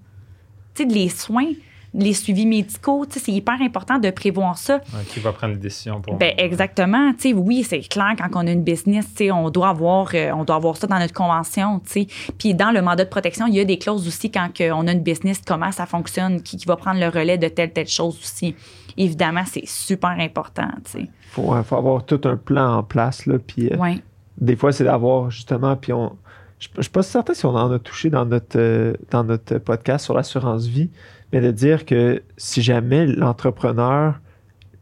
[0.74, 1.50] Tu sais, les soins,
[1.94, 4.76] les suivis médicaux, tu sais, c'est hyper important de prévoir ça.
[4.94, 6.16] Ouais, qui va prendre les décisions pour.
[6.16, 7.12] Ben exactement.
[7.12, 10.08] Tu sais, oui, c'est clair quand on a une business, tu sais, on doit avoir,
[10.14, 12.06] euh, on doit avoir ça dans notre convention, tu sais.
[12.38, 14.92] Puis dans le mandat de protection, il y a des clauses aussi quand on a
[14.92, 18.18] une business, comment ça fonctionne, qui, qui va prendre le relais de telle telle chose
[18.22, 18.54] aussi.
[18.96, 21.08] Évidemment, c'est super important, tu sais.
[21.30, 23.98] Faut, ouais, faut avoir tout un plan en place, là, puis euh, Ouais.
[24.38, 26.16] des fois, c'est d'avoir justement, puis on.
[26.62, 29.58] Je je suis pas certain si on en a touché dans notre, euh, dans notre
[29.58, 30.90] podcast sur l'assurance vie,
[31.32, 34.20] mais de dire que si jamais l'entrepreneur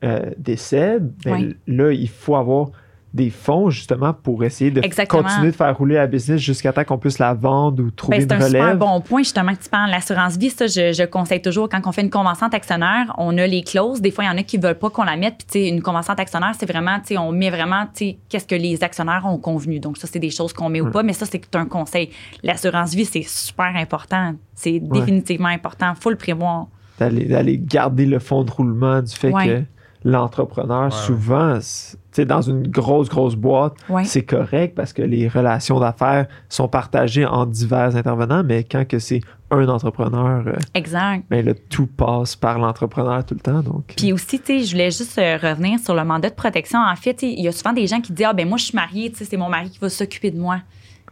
[0.04, 1.56] euh, décède, ben, Oui.
[1.66, 2.68] là, il faut avoir
[3.12, 5.24] des fonds justement pour essayer de Exactement.
[5.24, 8.28] continuer de faire rouler la business jusqu'à temps qu'on puisse la vendre ou trouver Ben,
[8.28, 8.62] c'est une un relève.
[8.62, 9.90] super bon point, justement, que tu parles.
[9.90, 13.46] L'assurance vie, ça, je, je conseille toujours, quand on fait une convention d'actionnaire, on a
[13.48, 14.00] les clauses.
[14.00, 15.44] Des fois, il y en a qui veulent pas qu'on la mette.
[15.50, 17.86] Puis, une convention d'actionnaire, c'est vraiment, on met vraiment,
[18.28, 19.80] qu'est-ce que les actionnaires ont convenu.
[19.80, 22.10] Donc, ça, c'est des choses qu'on met ou pas, mais ça, c'est un conseil.
[22.44, 24.34] L'assurance vie, c'est super important.
[24.54, 25.94] C'est définitivement important.
[25.98, 26.68] faut le prévoir.
[26.98, 29.46] d'aller garder le fond de roulement du fait Ouais.
[29.46, 29.62] que
[30.04, 30.90] l'entrepreneur, Ouais.
[30.90, 34.04] souvent, c'est- tu sais, dans une grosse, grosse boîte, Ouais.
[34.04, 38.98] c'est correct parce que les relations d'affaires sont partagées en divers intervenants, mais quand que
[38.98, 41.24] c'est un entrepreneur, euh, Exact.
[41.30, 43.60] ben là, tout passe par l'entrepreneur tout le temps.
[43.62, 46.78] Donc, Puis aussi, tu sais, je voulais juste euh, revenir sur le mandat de protection.
[46.80, 48.76] En fait, il y a souvent des gens qui disent Ah, ben moi, je suis
[48.76, 50.58] mariée, tu sais, c'est mon mari qui va s'occuper de moi.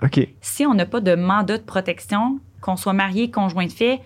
[0.03, 0.29] OK.
[0.41, 4.01] si on n'a pas de mandat de protection, qu'on soit marié, conjoint de fait,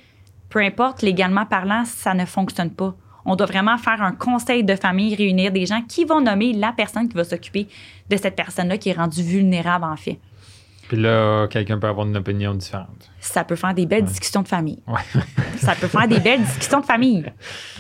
[0.49, 2.95] peu importe, légalement parlant, ça ne fonctionne pas.
[3.25, 6.73] On doit vraiment faire un conseil de famille, réunir des gens qui vont nommer la
[6.73, 7.69] personne qui va s'occuper
[8.11, 10.19] de cette personne-là qui est rendue vulnérable, en fait.
[10.89, 13.11] Puis là, quelqu'un peut avoir une opinion différente.
[13.21, 14.83] Ça peut faire des belles discussions de famille.
[14.87, 15.23] Ouais.
[15.57, 17.25] ça peut faire des belles discussions de famille.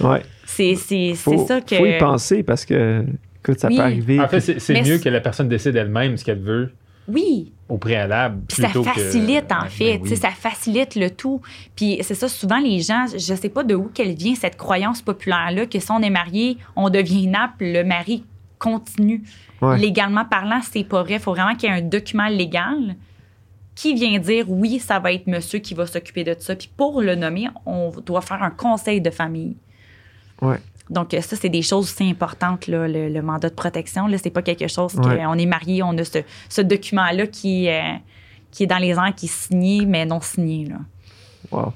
[0.00, 0.22] Ouais.
[0.46, 1.76] C'est c'est- c'est Faut, ça que.
[1.76, 3.04] faut y penser parce que,
[3.44, 3.76] écoute, ça Oui.
[3.76, 4.20] peut arriver.
[4.20, 6.72] En fait, c'est mieux c'est- que la personne décide elle-même ce qu'elle veut
[7.12, 8.42] Oui, au préalable.
[8.48, 9.98] Puis ça plutôt que- facilite, en Ben fait.
[10.02, 10.16] oui.
[10.16, 11.40] Ça facilite le tout.
[11.76, 15.02] Puis c'est ça, souvent, les gens, je sais pas de où qu'elle vient, cette croyance
[15.02, 18.24] populaire-là, que si on est marié, on devient inapte, le mari
[18.58, 19.22] continue.
[19.60, 19.78] Ouais.
[19.78, 21.14] Légalement parlant, c'est pas vrai.
[21.14, 22.96] Il faut vraiment qu'il y ait un document légal
[23.74, 26.54] qui vient dire oui, ça va être monsieur qui va s'occuper de ça.
[26.54, 29.56] Puis pour le nommer, on doit faire un conseil de famille.
[30.40, 30.58] Ouais.
[30.92, 34.06] Donc, euh, ça, c'est des choses aussi importantes, là, le, le mandat de protection.
[34.06, 35.18] Là, c'est pas quelque chose Ouais.
[35.24, 37.80] qu'on est marié, on a ce, ce document-là qui, euh,
[38.50, 40.66] qui est dans les airs, qui est signé, mais non signé.
[40.66, 40.76] Là.
[41.50, 41.72] Wow.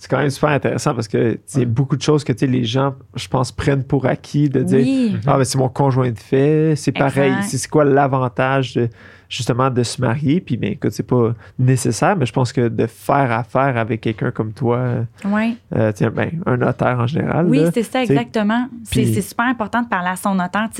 [0.00, 3.28] C'est quand même super intéressant parce que c'est beaucoup de choses que les gens, je
[3.28, 6.90] pense, prennent pour acquis de dire Oui, Ah, ben c'est mon conjoint de fait, c'est
[6.90, 7.34] pareil.
[7.42, 8.88] C'est quoi l'avantage de,
[9.28, 10.40] justement de se marier?
[10.40, 14.30] Puis, ben, écoute, c'est pas nécessaire, mais je pense que de faire affaire avec quelqu'un
[14.30, 15.58] comme toi, oui.
[15.76, 17.44] euh, tiens, ben, un notaire en général.
[17.50, 18.68] Oui, c'est ça, exactement.
[18.84, 20.70] C'est super important de parler à son notaire.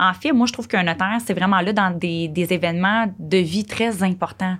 [0.00, 3.36] En fait, moi, je trouve qu'un notaire, c'est vraiment là dans des, des événements de
[3.36, 4.56] vie très importants.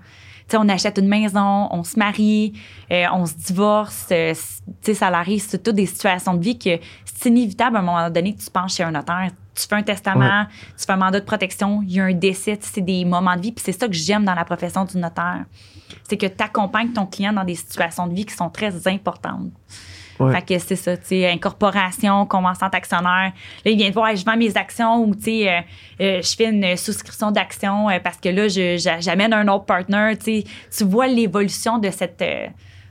[0.49, 2.53] Tu sais, on achète une maison, on se marie,
[2.93, 4.07] euh, on se divorce.
[4.13, 7.81] euh, tu sais, ça arrive, c'est toutes des situations de vie que c'est inévitable à
[7.81, 9.31] un moment donné que tu penches chez un notaire.
[9.55, 10.45] Tu fais un testament,
[10.79, 13.41] tu fais un mandat de protection, il y a un décès, c'est des moments de
[13.41, 13.53] vie.
[13.53, 15.47] Puis c'est ça que j'aime dans la profession du notaire.
[16.09, 19.51] C'est que tu accompagnes ton client dans des situations de vie qui sont très importantes.
[20.19, 20.33] Ouais.
[20.35, 23.33] Fait que c'est ça, tu sais, incorporation, convention d'actionnaire.
[23.65, 25.61] Là, il vient te voir, je vends mes actions ou, tu sais, euh,
[26.01, 28.49] euh, je fais une souscription d'actions euh, parce que là,
[29.01, 30.45] j'amène un autre partner, tu sais.
[30.77, 32.25] Tu vois l'évolution de cette...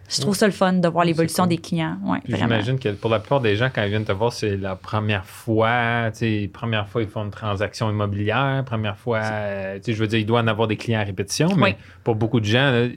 [0.08, 1.50] je trouve ça le fun de voir l'évolution cool.
[1.50, 1.98] des clients.
[2.04, 2.20] Ouais.
[2.28, 5.26] J'imagine que pour la plupart des gens, quand ils viennent te voir, c'est la première
[5.26, 6.12] fois.
[6.12, 8.64] Tu sais, première fois, ils font une transaction immobilière.
[8.66, 11.50] Première fois, tu sais, je veux dire, il doit en avoir des clients à répétition.
[11.56, 11.76] Mais Oui.
[12.04, 12.88] pour beaucoup de gens,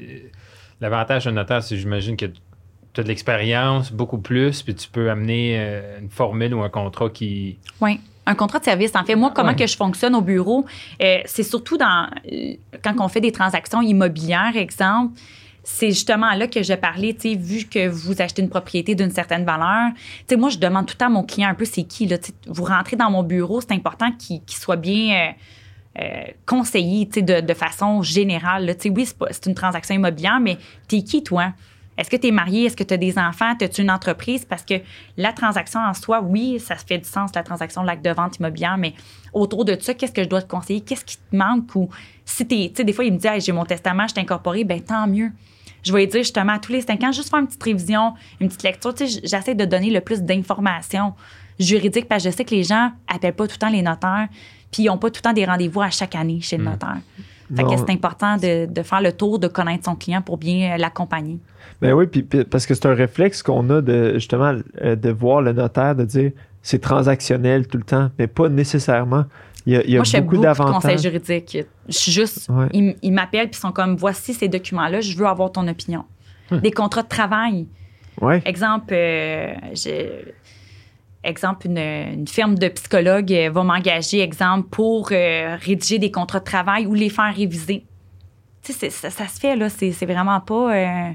[0.80, 2.26] l'avantage d'un notaire, c'est j'imagine que
[2.98, 6.68] tu as de l'expérience, beaucoup plus, puis tu peux amener euh, une formule ou un
[6.68, 7.58] contrat qui.
[7.80, 8.00] Oui.
[8.26, 8.90] Un contrat de service.
[8.94, 9.56] En fait, moi, comment Ouais.
[9.56, 10.66] que je fonctionne au bureau,
[11.02, 15.14] euh, c'est surtout dans euh, quand on fait des transactions immobilières, exemple.
[15.62, 19.10] C'est justement là que je parlais, tu sais, vu que vous achetez une propriété d'une
[19.10, 19.92] certaine valeur.
[20.20, 22.06] Tu sais, moi, je demande tout le temps à mon client un peu c'est qui,
[22.06, 22.16] là.
[22.46, 25.14] Vous rentrez dans mon bureau, c'est important qu'il soit bien
[25.98, 28.74] euh, euh, conseillé, tu sais, de, de façon générale.
[28.76, 30.56] Tu sais, oui, c'est une transaction immobilière, mais
[30.86, 31.52] t'es qui, toi?
[31.98, 32.66] Est-ce que tu es marié?
[32.66, 33.54] Est-ce que tu as des enfants?
[33.60, 34.44] As-tu une entreprise?
[34.44, 34.74] Parce que
[35.16, 38.10] la transaction en soi, oui, ça se fait du sens, la transaction de l'acte de
[38.10, 38.94] vente immobilière, mais
[39.32, 40.80] autour de ça, qu'est-ce que je dois te conseiller?
[40.80, 41.74] Qu'est-ce qui te manque?
[41.74, 41.90] Ou
[42.24, 44.20] si tu Tu sais, des fois, il me dit, Hey, j'ai mon testament, je t'ai
[44.20, 45.32] incorporé, ben tant mieux.
[45.82, 48.14] Je vais lui dire justement à tous les cinq ans, juste faire une petite révision,
[48.40, 48.94] une petite lecture.
[48.94, 51.14] Tu sais, j'essaie de donner le plus d'informations
[51.58, 54.28] juridiques parce que je sais que les gens appellent pas tout le temps les notaires,
[54.70, 56.98] puis ils n'ont pas tout le temps des rendez-vous à chaque année chez le notaire.
[57.56, 57.76] Fait que Non.
[57.78, 61.38] c'est important de, de faire le tour, de connaître son client pour bien euh, l'accompagner.
[61.80, 65.40] Ben oui, puis, parce que c'est un réflexe qu'on a de justement euh, de voir
[65.40, 66.32] le notaire, de dire
[66.62, 69.24] c'est transactionnel tout le temps, mais pas nécessairement.
[69.64, 71.00] Il y a, il y a Moi, je beaucoup beaucoup de conseils d'avantages.
[71.02, 71.58] juridiques.
[71.88, 72.66] Je suis juste, Ouais.
[72.72, 76.04] ils, ils m'appellent puis ils sont comme, voici ces documents-là, je veux avoir ton opinion.
[76.50, 76.60] Hum.
[76.60, 77.66] Des contrats de travail.
[78.20, 78.42] Ouais.
[78.44, 80.34] Exemple, euh, j'ai-
[81.24, 86.40] exemple une, une firme de psychologues euh, va m'engager, exemple, pour euh, rédiger des contrats
[86.40, 87.84] de travail ou les faire réviser.
[88.62, 89.68] Tu sais, ça, ça se fait, là.
[89.68, 90.74] C'est vraiment pas...
[90.74, 91.10] euh,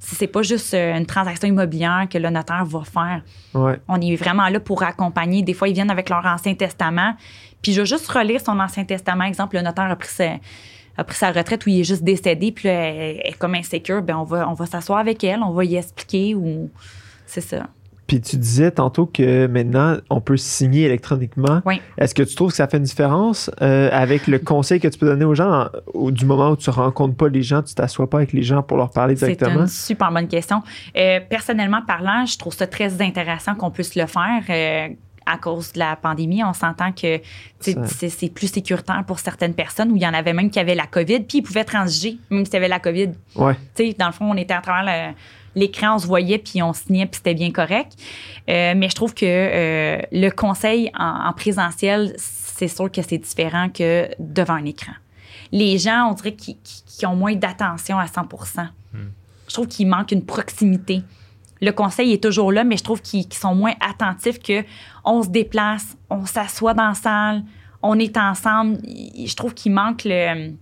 [0.00, 3.22] c'est pas juste une transaction immobilière que le notaire va faire.
[3.52, 3.80] Ouais.
[3.88, 5.42] On est vraiment là pour accompagner.
[5.42, 7.14] Des fois, ils viennent avec leur ancien testament.
[7.62, 9.24] Puis je vais juste relire son ancien testament.
[9.24, 10.34] Exemple, le notaire a pris sa,
[10.96, 13.56] a pris sa retraite ou il est juste décédé, puis là, elle, elle est comme
[13.56, 14.00] insécure.
[14.00, 16.70] Ben on va, on va s'asseoir avec elle, on va y expliquer ou.
[17.26, 17.66] C'est ça.
[18.08, 21.60] Puis tu disais tantôt que maintenant, on peut signer électroniquement.
[21.64, 21.80] Oui.
[21.98, 24.98] Est-ce que tu trouves que ça fait une différence euh, avec le conseil que tu
[24.98, 27.74] peux donner aux gens en- au- du moment où tu rencontres pas les gens, tu
[27.74, 29.60] t'assois pas avec les gens pour leur parler C'est directement?
[29.60, 30.62] une super bonne question.
[30.96, 34.42] Euh, personnellement parlant, je trouve ça très intéressant qu'on puisse le faire.
[34.50, 34.88] euh,
[35.30, 37.20] à cause de la pandémie, on s'entend que
[37.60, 37.76] c'est
[38.08, 40.86] c'est plus sécuritaire pour certaines personnes où il y en avait même qui avaient la
[40.86, 43.10] COVID, puis ils pouvaient transiger, même s'il y avait la COVID.
[43.36, 43.52] Ouais.
[43.74, 45.14] Tu sais, dans le fond, on était à travers le-
[45.58, 47.92] l'écran, on se voyait, puis on signait, puis c'était bien correct.
[48.48, 53.18] Euh, mais je trouve que euh, le conseil en, en présentiel, c'est sûr que c'est
[53.18, 54.92] différent que devant un écran.
[55.52, 58.22] Les gens, on dirait qu'ils ont moins d'attention à 100
[59.48, 61.02] Je trouve qu'il manque une proximité.
[61.60, 64.64] Le conseil est toujours là, mais je trouve qu'ils sont moins attentifs que
[65.04, 67.42] on se déplace, on s'assoit dans la salle,
[67.82, 68.78] on est ensemble.
[68.84, 70.52] Je trouve qu'il manque le...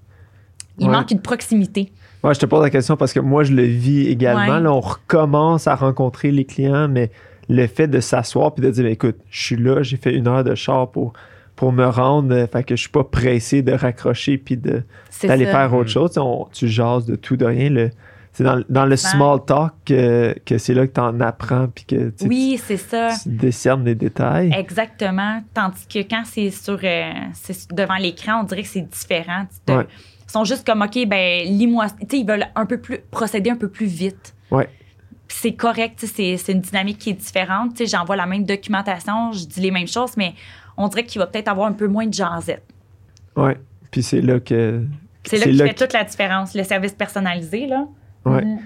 [0.78, 0.92] Il Ouais.
[0.92, 1.90] manque une proximité.
[2.26, 4.54] Ouais, je te pose la question parce que moi, je le vis également.
[4.54, 4.60] Ouais.
[4.60, 7.10] Là, on recommence à rencontrer les clients, mais
[7.48, 10.26] le fait de s'asseoir puis de dire, Ben, écoute, je suis là, j'ai fait une
[10.28, 11.12] heure de char pour,
[11.54, 14.82] pour me rendre, euh, fait que je suis pas pressé de raccrocher puis de,
[15.22, 15.52] d'aller ça.
[15.52, 16.10] faire autre chose.
[16.12, 17.70] Tu on- tu jases de tout, de rien.
[17.70, 17.90] Le,
[18.32, 21.84] c'est dans, dans le small talk que, que c'est là que tu en apprends puis
[21.86, 23.08] que tu, Oui, c'est ça.
[23.22, 24.52] tu décernes les détails.
[24.54, 25.42] Exactement.
[25.54, 29.46] Tandis que quand c'est sur euh, c'est devant l'écran, on dirait que c'est différent.
[29.50, 29.86] Tu te- Ouais.
[30.28, 31.86] Ils sont juste comme OK, ben lis-moi.
[31.90, 34.34] Tu sais, ils veulent un peu plus procéder un peu plus vite.
[34.50, 34.68] Ouais.
[35.28, 37.74] C'est correct, c'est une dynamique qui est différente.
[37.74, 40.34] Tu sais, J'envoie la même documentation, je dis les mêmes choses, mais
[40.76, 42.64] on dirait qu'il va peut-être avoir un peu moins de jasette.
[43.36, 43.56] Ouais.
[43.90, 44.84] Puis c'est là que.
[45.24, 46.54] C'est là qui fait que- toute la différence.
[46.54, 47.86] Le service personnalisé, là.
[48.24, 48.44] Ouais.
[48.44, 48.58] Mhm.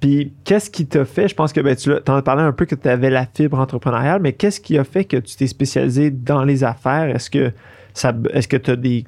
[0.00, 2.64] Puis qu'est-ce qui t'a fait, je pense que ben, tu en as parlé un peu
[2.64, 6.10] que tu avais la fibre entrepreneuriale, mais qu'est-ce qui a fait que tu t'es spécialisé
[6.10, 7.04] dans les affaires?
[7.14, 7.52] Est-ce que
[7.94, 9.04] ça est-ce que tu as des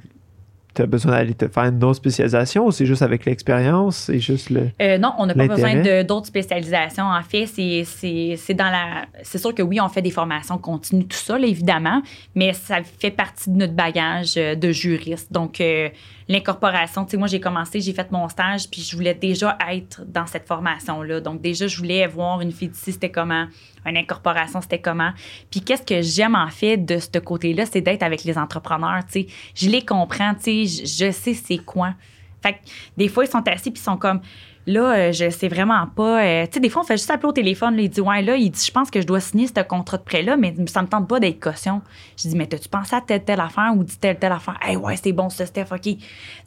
[0.83, 3.97] as besoin d'aller te faire une autre spécialisation ou c'est juste avec l'expérience?
[3.97, 4.70] C'est juste le.
[4.81, 7.05] Euh, non, on n'a pas besoin d'autres spécialisations.
[7.05, 9.07] En fait, c'est- dans la.
[9.22, 12.03] C'est sûr que oui, on fait des formations continues, tout ça, là, évidemment,
[12.35, 15.33] mais ça fait partie de notre bagage euh, de juriste.
[15.33, 15.89] Donc, euh,
[16.29, 20.03] l'incorporation, tu sais, moi, j'ai commencé, j'ai fait mon stage, puis je voulais déjà être
[20.07, 21.20] dans cette formation-là.
[21.20, 23.47] Donc, déjà, je voulais voir une fiducie, c'était comment,
[23.87, 25.11] une incorporation, c'était comment.
[25.51, 29.22] Puis, qu'est-ce que j'aime, en fait, de ce côté-là, c'est d'être avec les entrepreneurs, tu
[29.22, 29.26] sais.
[29.55, 31.95] Je les comprends, tu sais, je, je sais c'est quoi.
[32.43, 32.59] Fait que
[32.97, 34.20] des fois, ils sont assis puis ils sont comme
[34.66, 36.22] là, euh, je sais vraiment pas.
[36.22, 37.74] euh, tu sais, des fois, on fait juste appeler au téléphone.
[37.76, 39.97] Là, il dit Ouais, là, il dit Je pense que je dois signer ce contrat
[39.97, 41.80] de prêt-là, mais ça me tente pas d'être caution.
[42.22, 44.59] Je dis Mais t'as-tu pensé à telle, telle affaire ou dit telle, telle affaire?
[44.62, 45.80] Hey, ouais, c'est bon, ça, Steph, OK.
[45.82, 45.97] Tu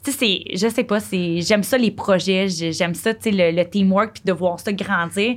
[0.04, 3.30] sais, c'est, je sais pas, c'est, j'aime ça les projets, j'ai- j'aime ça, tu sais,
[3.32, 5.36] le, le teamwork puis de voir ça grandir.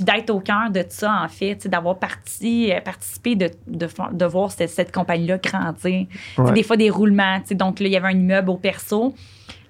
[0.00, 4.10] Puis d'être au cœur de ça, en fait, d'avoir parti, euh, participé de, de, fa-
[4.12, 6.06] de voir cette, cette compagnie-là grandir.
[6.38, 6.52] Ouais.
[6.52, 7.38] Des fois, des roulements.
[7.50, 9.14] Donc là, il y avait un immeuble au perso.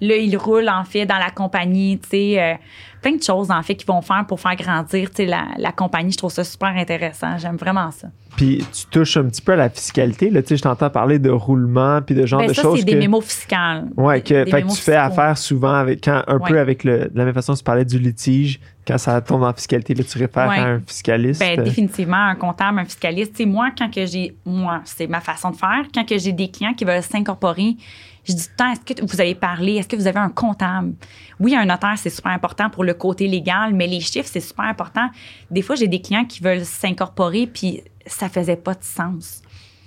[0.01, 1.99] Là, il roule, en fait, dans la compagnie.
[2.15, 2.55] euh,
[3.03, 6.13] plein de choses, en fait, qu'ils vont faire pour faire grandir la, la compagnie.
[6.13, 7.37] Je trouve ça super intéressant.
[7.39, 8.09] J'aime vraiment ça.
[8.37, 10.31] Puis tu touches un petit peu à la fiscalité.
[10.31, 12.95] Là, je t'entends parler de roulement puis de genre Ben, de ça, choses c'est des
[12.95, 13.89] mémos fiscales.
[13.97, 14.93] Ouais, que, tu fais fiscaux.
[14.93, 17.85] affaire souvent avec quand, un peu avec le, de la même façon que tu parlais
[17.85, 18.61] du litige,
[18.91, 20.59] quand ça tombe en fiscalité, là, tu réfères Ouais.
[20.59, 21.41] à un fiscaliste.
[21.41, 23.33] Ben, définitivement, un comptable, un fiscaliste.
[23.33, 24.37] Tu sais, moi, quand que j'ai.
[24.45, 25.85] Moi, c'est ma façon de faire.
[25.95, 27.77] Quand que j'ai des clients qui veulent s'incorporer,
[28.25, 30.93] je dis temps est-ce que vous avez parlé Est-ce que vous avez un comptable?
[31.39, 34.67] Oui, un notaire, c'est super important pour le côté légal, mais les chiffres, c'est super
[34.67, 35.09] important.
[35.51, 39.41] Des fois, j'ai des clients qui veulent s'incorporer, puis ça faisait pas de sens.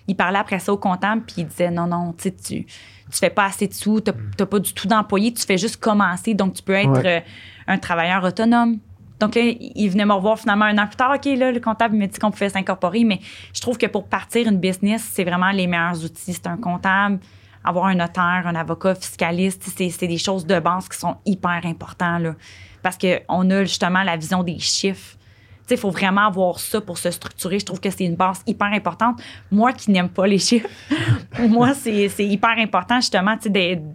[0.07, 2.65] Ils parlaient après ça au comptable, puis ils disaient non, non, tu tu
[3.11, 5.77] tu fais pas assez de sous, tu n'as pas du tout d'employés, tu fais juste
[5.77, 7.17] commencer, donc tu peux être Ouais.
[7.17, 7.19] euh,
[7.67, 8.79] un travailleur autonome.
[9.23, 11.13] Donc là, il venait me revoir finalement un an plus tard.
[11.15, 13.21] OK, là, le comptable m'a dit qu'on pouvait s'incorporer, mais
[13.53, 16.33] je trouve que pour partir une business, c'est vraiment les meilleurs outils.
[16.33, 17.19] C'est un comptable,
[17.63, 22.21] avoir un notaire, un avocat fiscaliste, c'est des choses de base qui sont hyper importantes.
[22.21, 22.35] Là,
[22.81, 25.15] parce qu'on a justement la vision des chiffres
[25.69, 27.59] il faut vraiment avoir ça pour se structurer.
[27.59, 29.21] Je trouve que c'est une base hyper importante.
[29.51, 30.69] Moi qui n'aime pas les chiffres,
[31.35, 33.35] pour moi, c'est hyper important justement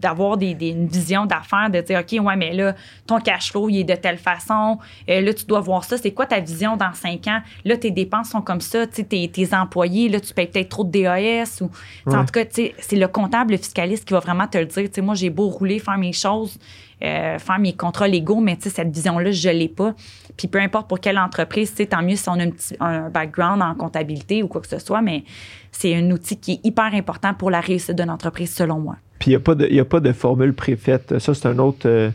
[0.00, 2.74] d'avoir des, des, une vision d'affaires, de dire, OK, ouais, mais là,
[3.06, 4.78] ton cash flow, il est de telle façon.
[5.08, 5.96] Euh, là, tu dois voir ça.
[5.98, 7.40] C'est quoi ta vision dans cinq ans?
[7.64, 8.86] Là, tes dépenses sont comme ça.
[8.86, 11.60] Tes, tes employés, là, tu payes peut-être trop de DAS.
[11.60, 11.70] Ou,
[12.06, 14.88] En tout cas, c'est le comptable, le fiscaliste qui va vraiment te le dire.
[15.02, 16.58] moi, j'ai beau rouler, faire mes choses.
[17.00, 19.94] Euh, faire mes contrats légaux, mais cette vision-là, je ne l'ai pas.
[20.36, 23.62] Puis peu importe pour quelle entreprise, tant mieux si on a un, petit, un background
[23.62, 25.24] en comptabilité ou quoi que ce soit, mais
[25.72, 28.96] c'est un outil qui est hyper important pour la réussite d'une entreprise, selon moi.
[29.18, 31.18] Puis il n'y a, pas de formule préfaite.
[31.18, 31.86] Ça, c'est un autre.
[31.86, 32.10] Euh,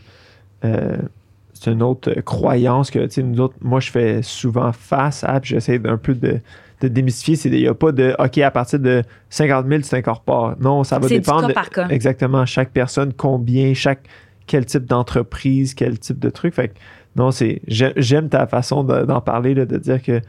[0.64, 0.96] euh,
[1.52, 5.40] c'est une autre croyance que, tu sais, nous autres, moi, je fais souvent face à,
[5.40, 6.40] puis j'essaie un peu de,
[6.80, 7.50] de démystifier.
[7.50, 10.54] Il n'y a pas de, OK, à partir de 50 000, tu t'incorpores.
[10.60, 11.48] Non, ça va dépendre.
[11.48, 11.88] Du cas par cas.
[11.88, 12.44] Exactement.
[12.44, 14.00] Chaque personne, combien, chaque,
[14.46, 16.54] quel type d'entreprise, quel type de truc.
[16.54, 16.74] Fait
[17.16, 20.20] non, c'est j'aime ta façon d'en parler, de dire que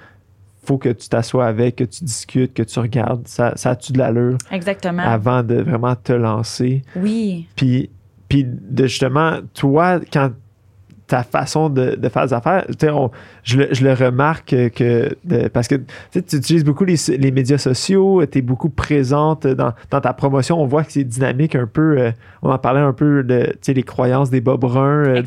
[0.66, 3.28] faut que tu t'assoies avec, que tu discutes, que tu regardes.
[3.28, 4.38] Ça, ça a-tu de l'allure?
[4.52, 5.04] Exactement.
[5.04, 6.82] Avant de vraiment te lancer.
[6.96, 7.48] Oui.
[7.56, 7.90] Puis,
[8.28, 10.32] puis de justement, toi, quand
[11.08, 12.66] ta façon de, faire des affaires.
[13.44, 15.16] je, le, je, le, remarque que
[15.54, 15.76] parce que
[16.12, 20.62] tu utilises beaucoup les, médias sociaux, tu es beaucoup présente dans, ta promotion.
[20.62, 21.98] On voit que c'est dynamique un peu.
[21.98, 25.22] Euh, on en parlait un peu de les croyances des bas bruns euh,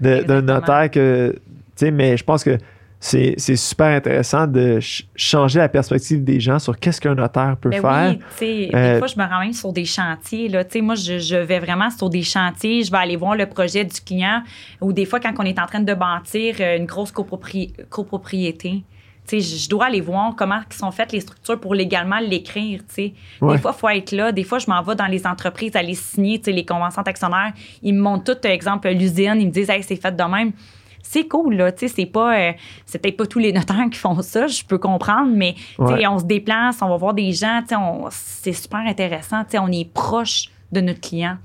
[0.00, 1.34] d'un notaire que.
[1.82, 2.58] Mais je pense que
[3.00, 4.80] c'est super intéressant de
[5.14, 8.16] changer la perspective des gens sur qu'est-ce qu'un notaire peut ben faire.
[8.40, 10.48] Oui, des euh, fois, je me rends sur des chantiers.
[10.48, 10.64] Là.
[10.82, 14.00] Moi, je, je, vais vraiment sur des chantiers, je vais aller voir le projet du
[14.00, 14.42] client
[14.80, 18.82] ou des fois, quand on est en train de bâtir euh, une grosse copropriété.
[19.30, 22.80] je dois aller voir comment sont faites les structures pour légalement l'écrire.
[22.96, 24.32] Des fois, il faut être là.
[24.32, 27.52] Des fois, je m'en vais dans les entreprises aller signer les conventions d'actionnaires.
[27.80, 29.36] Ils me montrent tout, exemple, l'usine.
[29.38, 30.52] Ils me disent hey, c'est fait de même
[31.02, 31.72] c'est cool, là.
[31.72, 32.52] Tu sais, c'est pas, euh,
[32.86, 36.24] c'est peut-être pas tous les notaires qui font ça, je peux comprendre, mais on se
[36.24, 37.80] déplace, on va voir des gens, tu sais,
[38.10, 41.38] c'est super intéressant, tu sais, on est proche de notre client.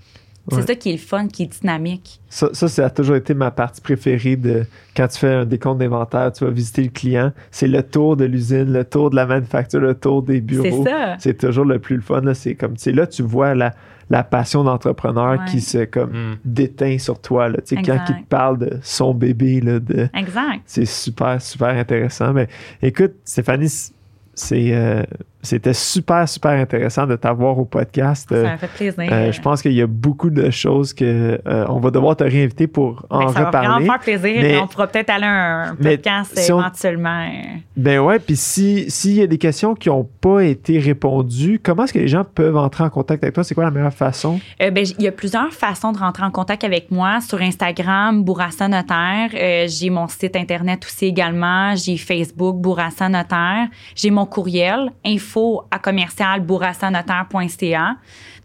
[0.51, 2.19] C'est ça qui est le fun, qui est dynamique.
[2.29, 4.65] Ça, ça, a toujours été ma partie préférée de
[4.95, 7.31] quand tu fais un décompte d'inventaire, tu vas visiter le client.
[7.49, 10.83] C'est le tour de l'usine, le tour de la manufacture, le tour des bureaux.
[10.83, 11.15] C'est ça.
[11.19, 12.21] C'est toujours le plus le fun.
[12.33, 13.73] C'est comme, tu sais, là, tu vois la,
[14.09, 16.37] la passion d'entrepreneur qui se comme mm.
[16.43, 17.47] déteint sur toi.
[17.47, 19.61] Là, quand il te parle de son bébé.
[19.61, 20.61] Là, de, exact.
[20.65, 22.33] C'est super, super intéressant.
[22.33, 22.49] Mais
[22.81, 23.91] écoute, Stéphanie,
[24.33, 25.03] c'est euh,
[25.43, 28.29] c'était super, super intéressant de t'avoir au podcast.
[28.29, 29.11] Ça m'a fait plaisir.
[29.11, 32.23] Euh, je pense qu'il y a beaucoup de choses que euh, on va devoir te
[32.23, 33.33] réinviter pour en reparler.
[33.33, 34.61] Ça va vraiment faire plaisir.
[34.63, 37.27] on pourra peut-être aller à un podcast éventuellement.
[37.75, 41.93] Ben ouais, puis s'il y a des questions qui n'ont pas été répondues, comment est-ce
[41.93, 43.43] que les gens peuvent entrer en contact avec toi?
[43.43, 44.39] C'est quoi la meilleure façon?
[44.61, 47.19] Euh, ben, il y a plusieurs façons de rentrer en contact avec moi.
[47.19, 49.67] Sur Instagram, Bourassa Notaire.
[49.67, 51.75] j'ai mon site Internet aussi également.
[51.75, 53.67] J'ai Facebook, Bourassa Notaire.
[53.93, 55.32] J'ai mon courriel, info
[55.71, 56.45] à commercial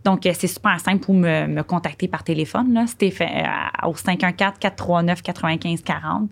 [0.04, 2.72] Donc, euh, c'est super simple pour me, contacter par téléphone.
[2.72, 2.86] Là.
[2.86, 6.30] C'était euh, au 514-439-9540.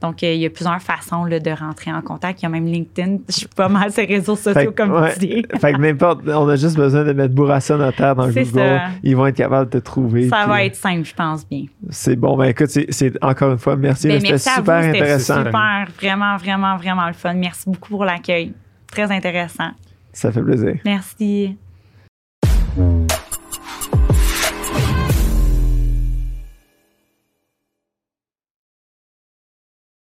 [0.00, 2.40] Donc, euh, il y a plusieurs façons là, de rentrer en contact.
[2.40, 3.16] Il y a même LinkedIn.
[3.28, 5.44] Je suis pas mal ces réseaux sociaux, comme tu dis.
[5.60, 8.46] fait que n'importe, on a juste besoin de mettre Bourassa Notaire dans Google.
[8.46, 8.90] Ça.
[9.02, 10.28] Ils vont être capables de te trouver.
[10.28, 11.64] Ça va être simple, je pense bien.
[11.90, 12.36] C'est bon.
[12.36, 14.08] Ben écoute, c'est, encore une fois, merci.
[14.08, 15.34] Ben, c'était super intéressant.
[15.34, 17.34] C'était super, vraiment, vraiment, vraiment le fun.
[17.34, 18.52] Merci beaucoup pour l'accueil.
[18.90, 19.70] Très intéressant.
[20.18, 20.74] Ça fait plaisir.
[20.84, 21.56] Merci.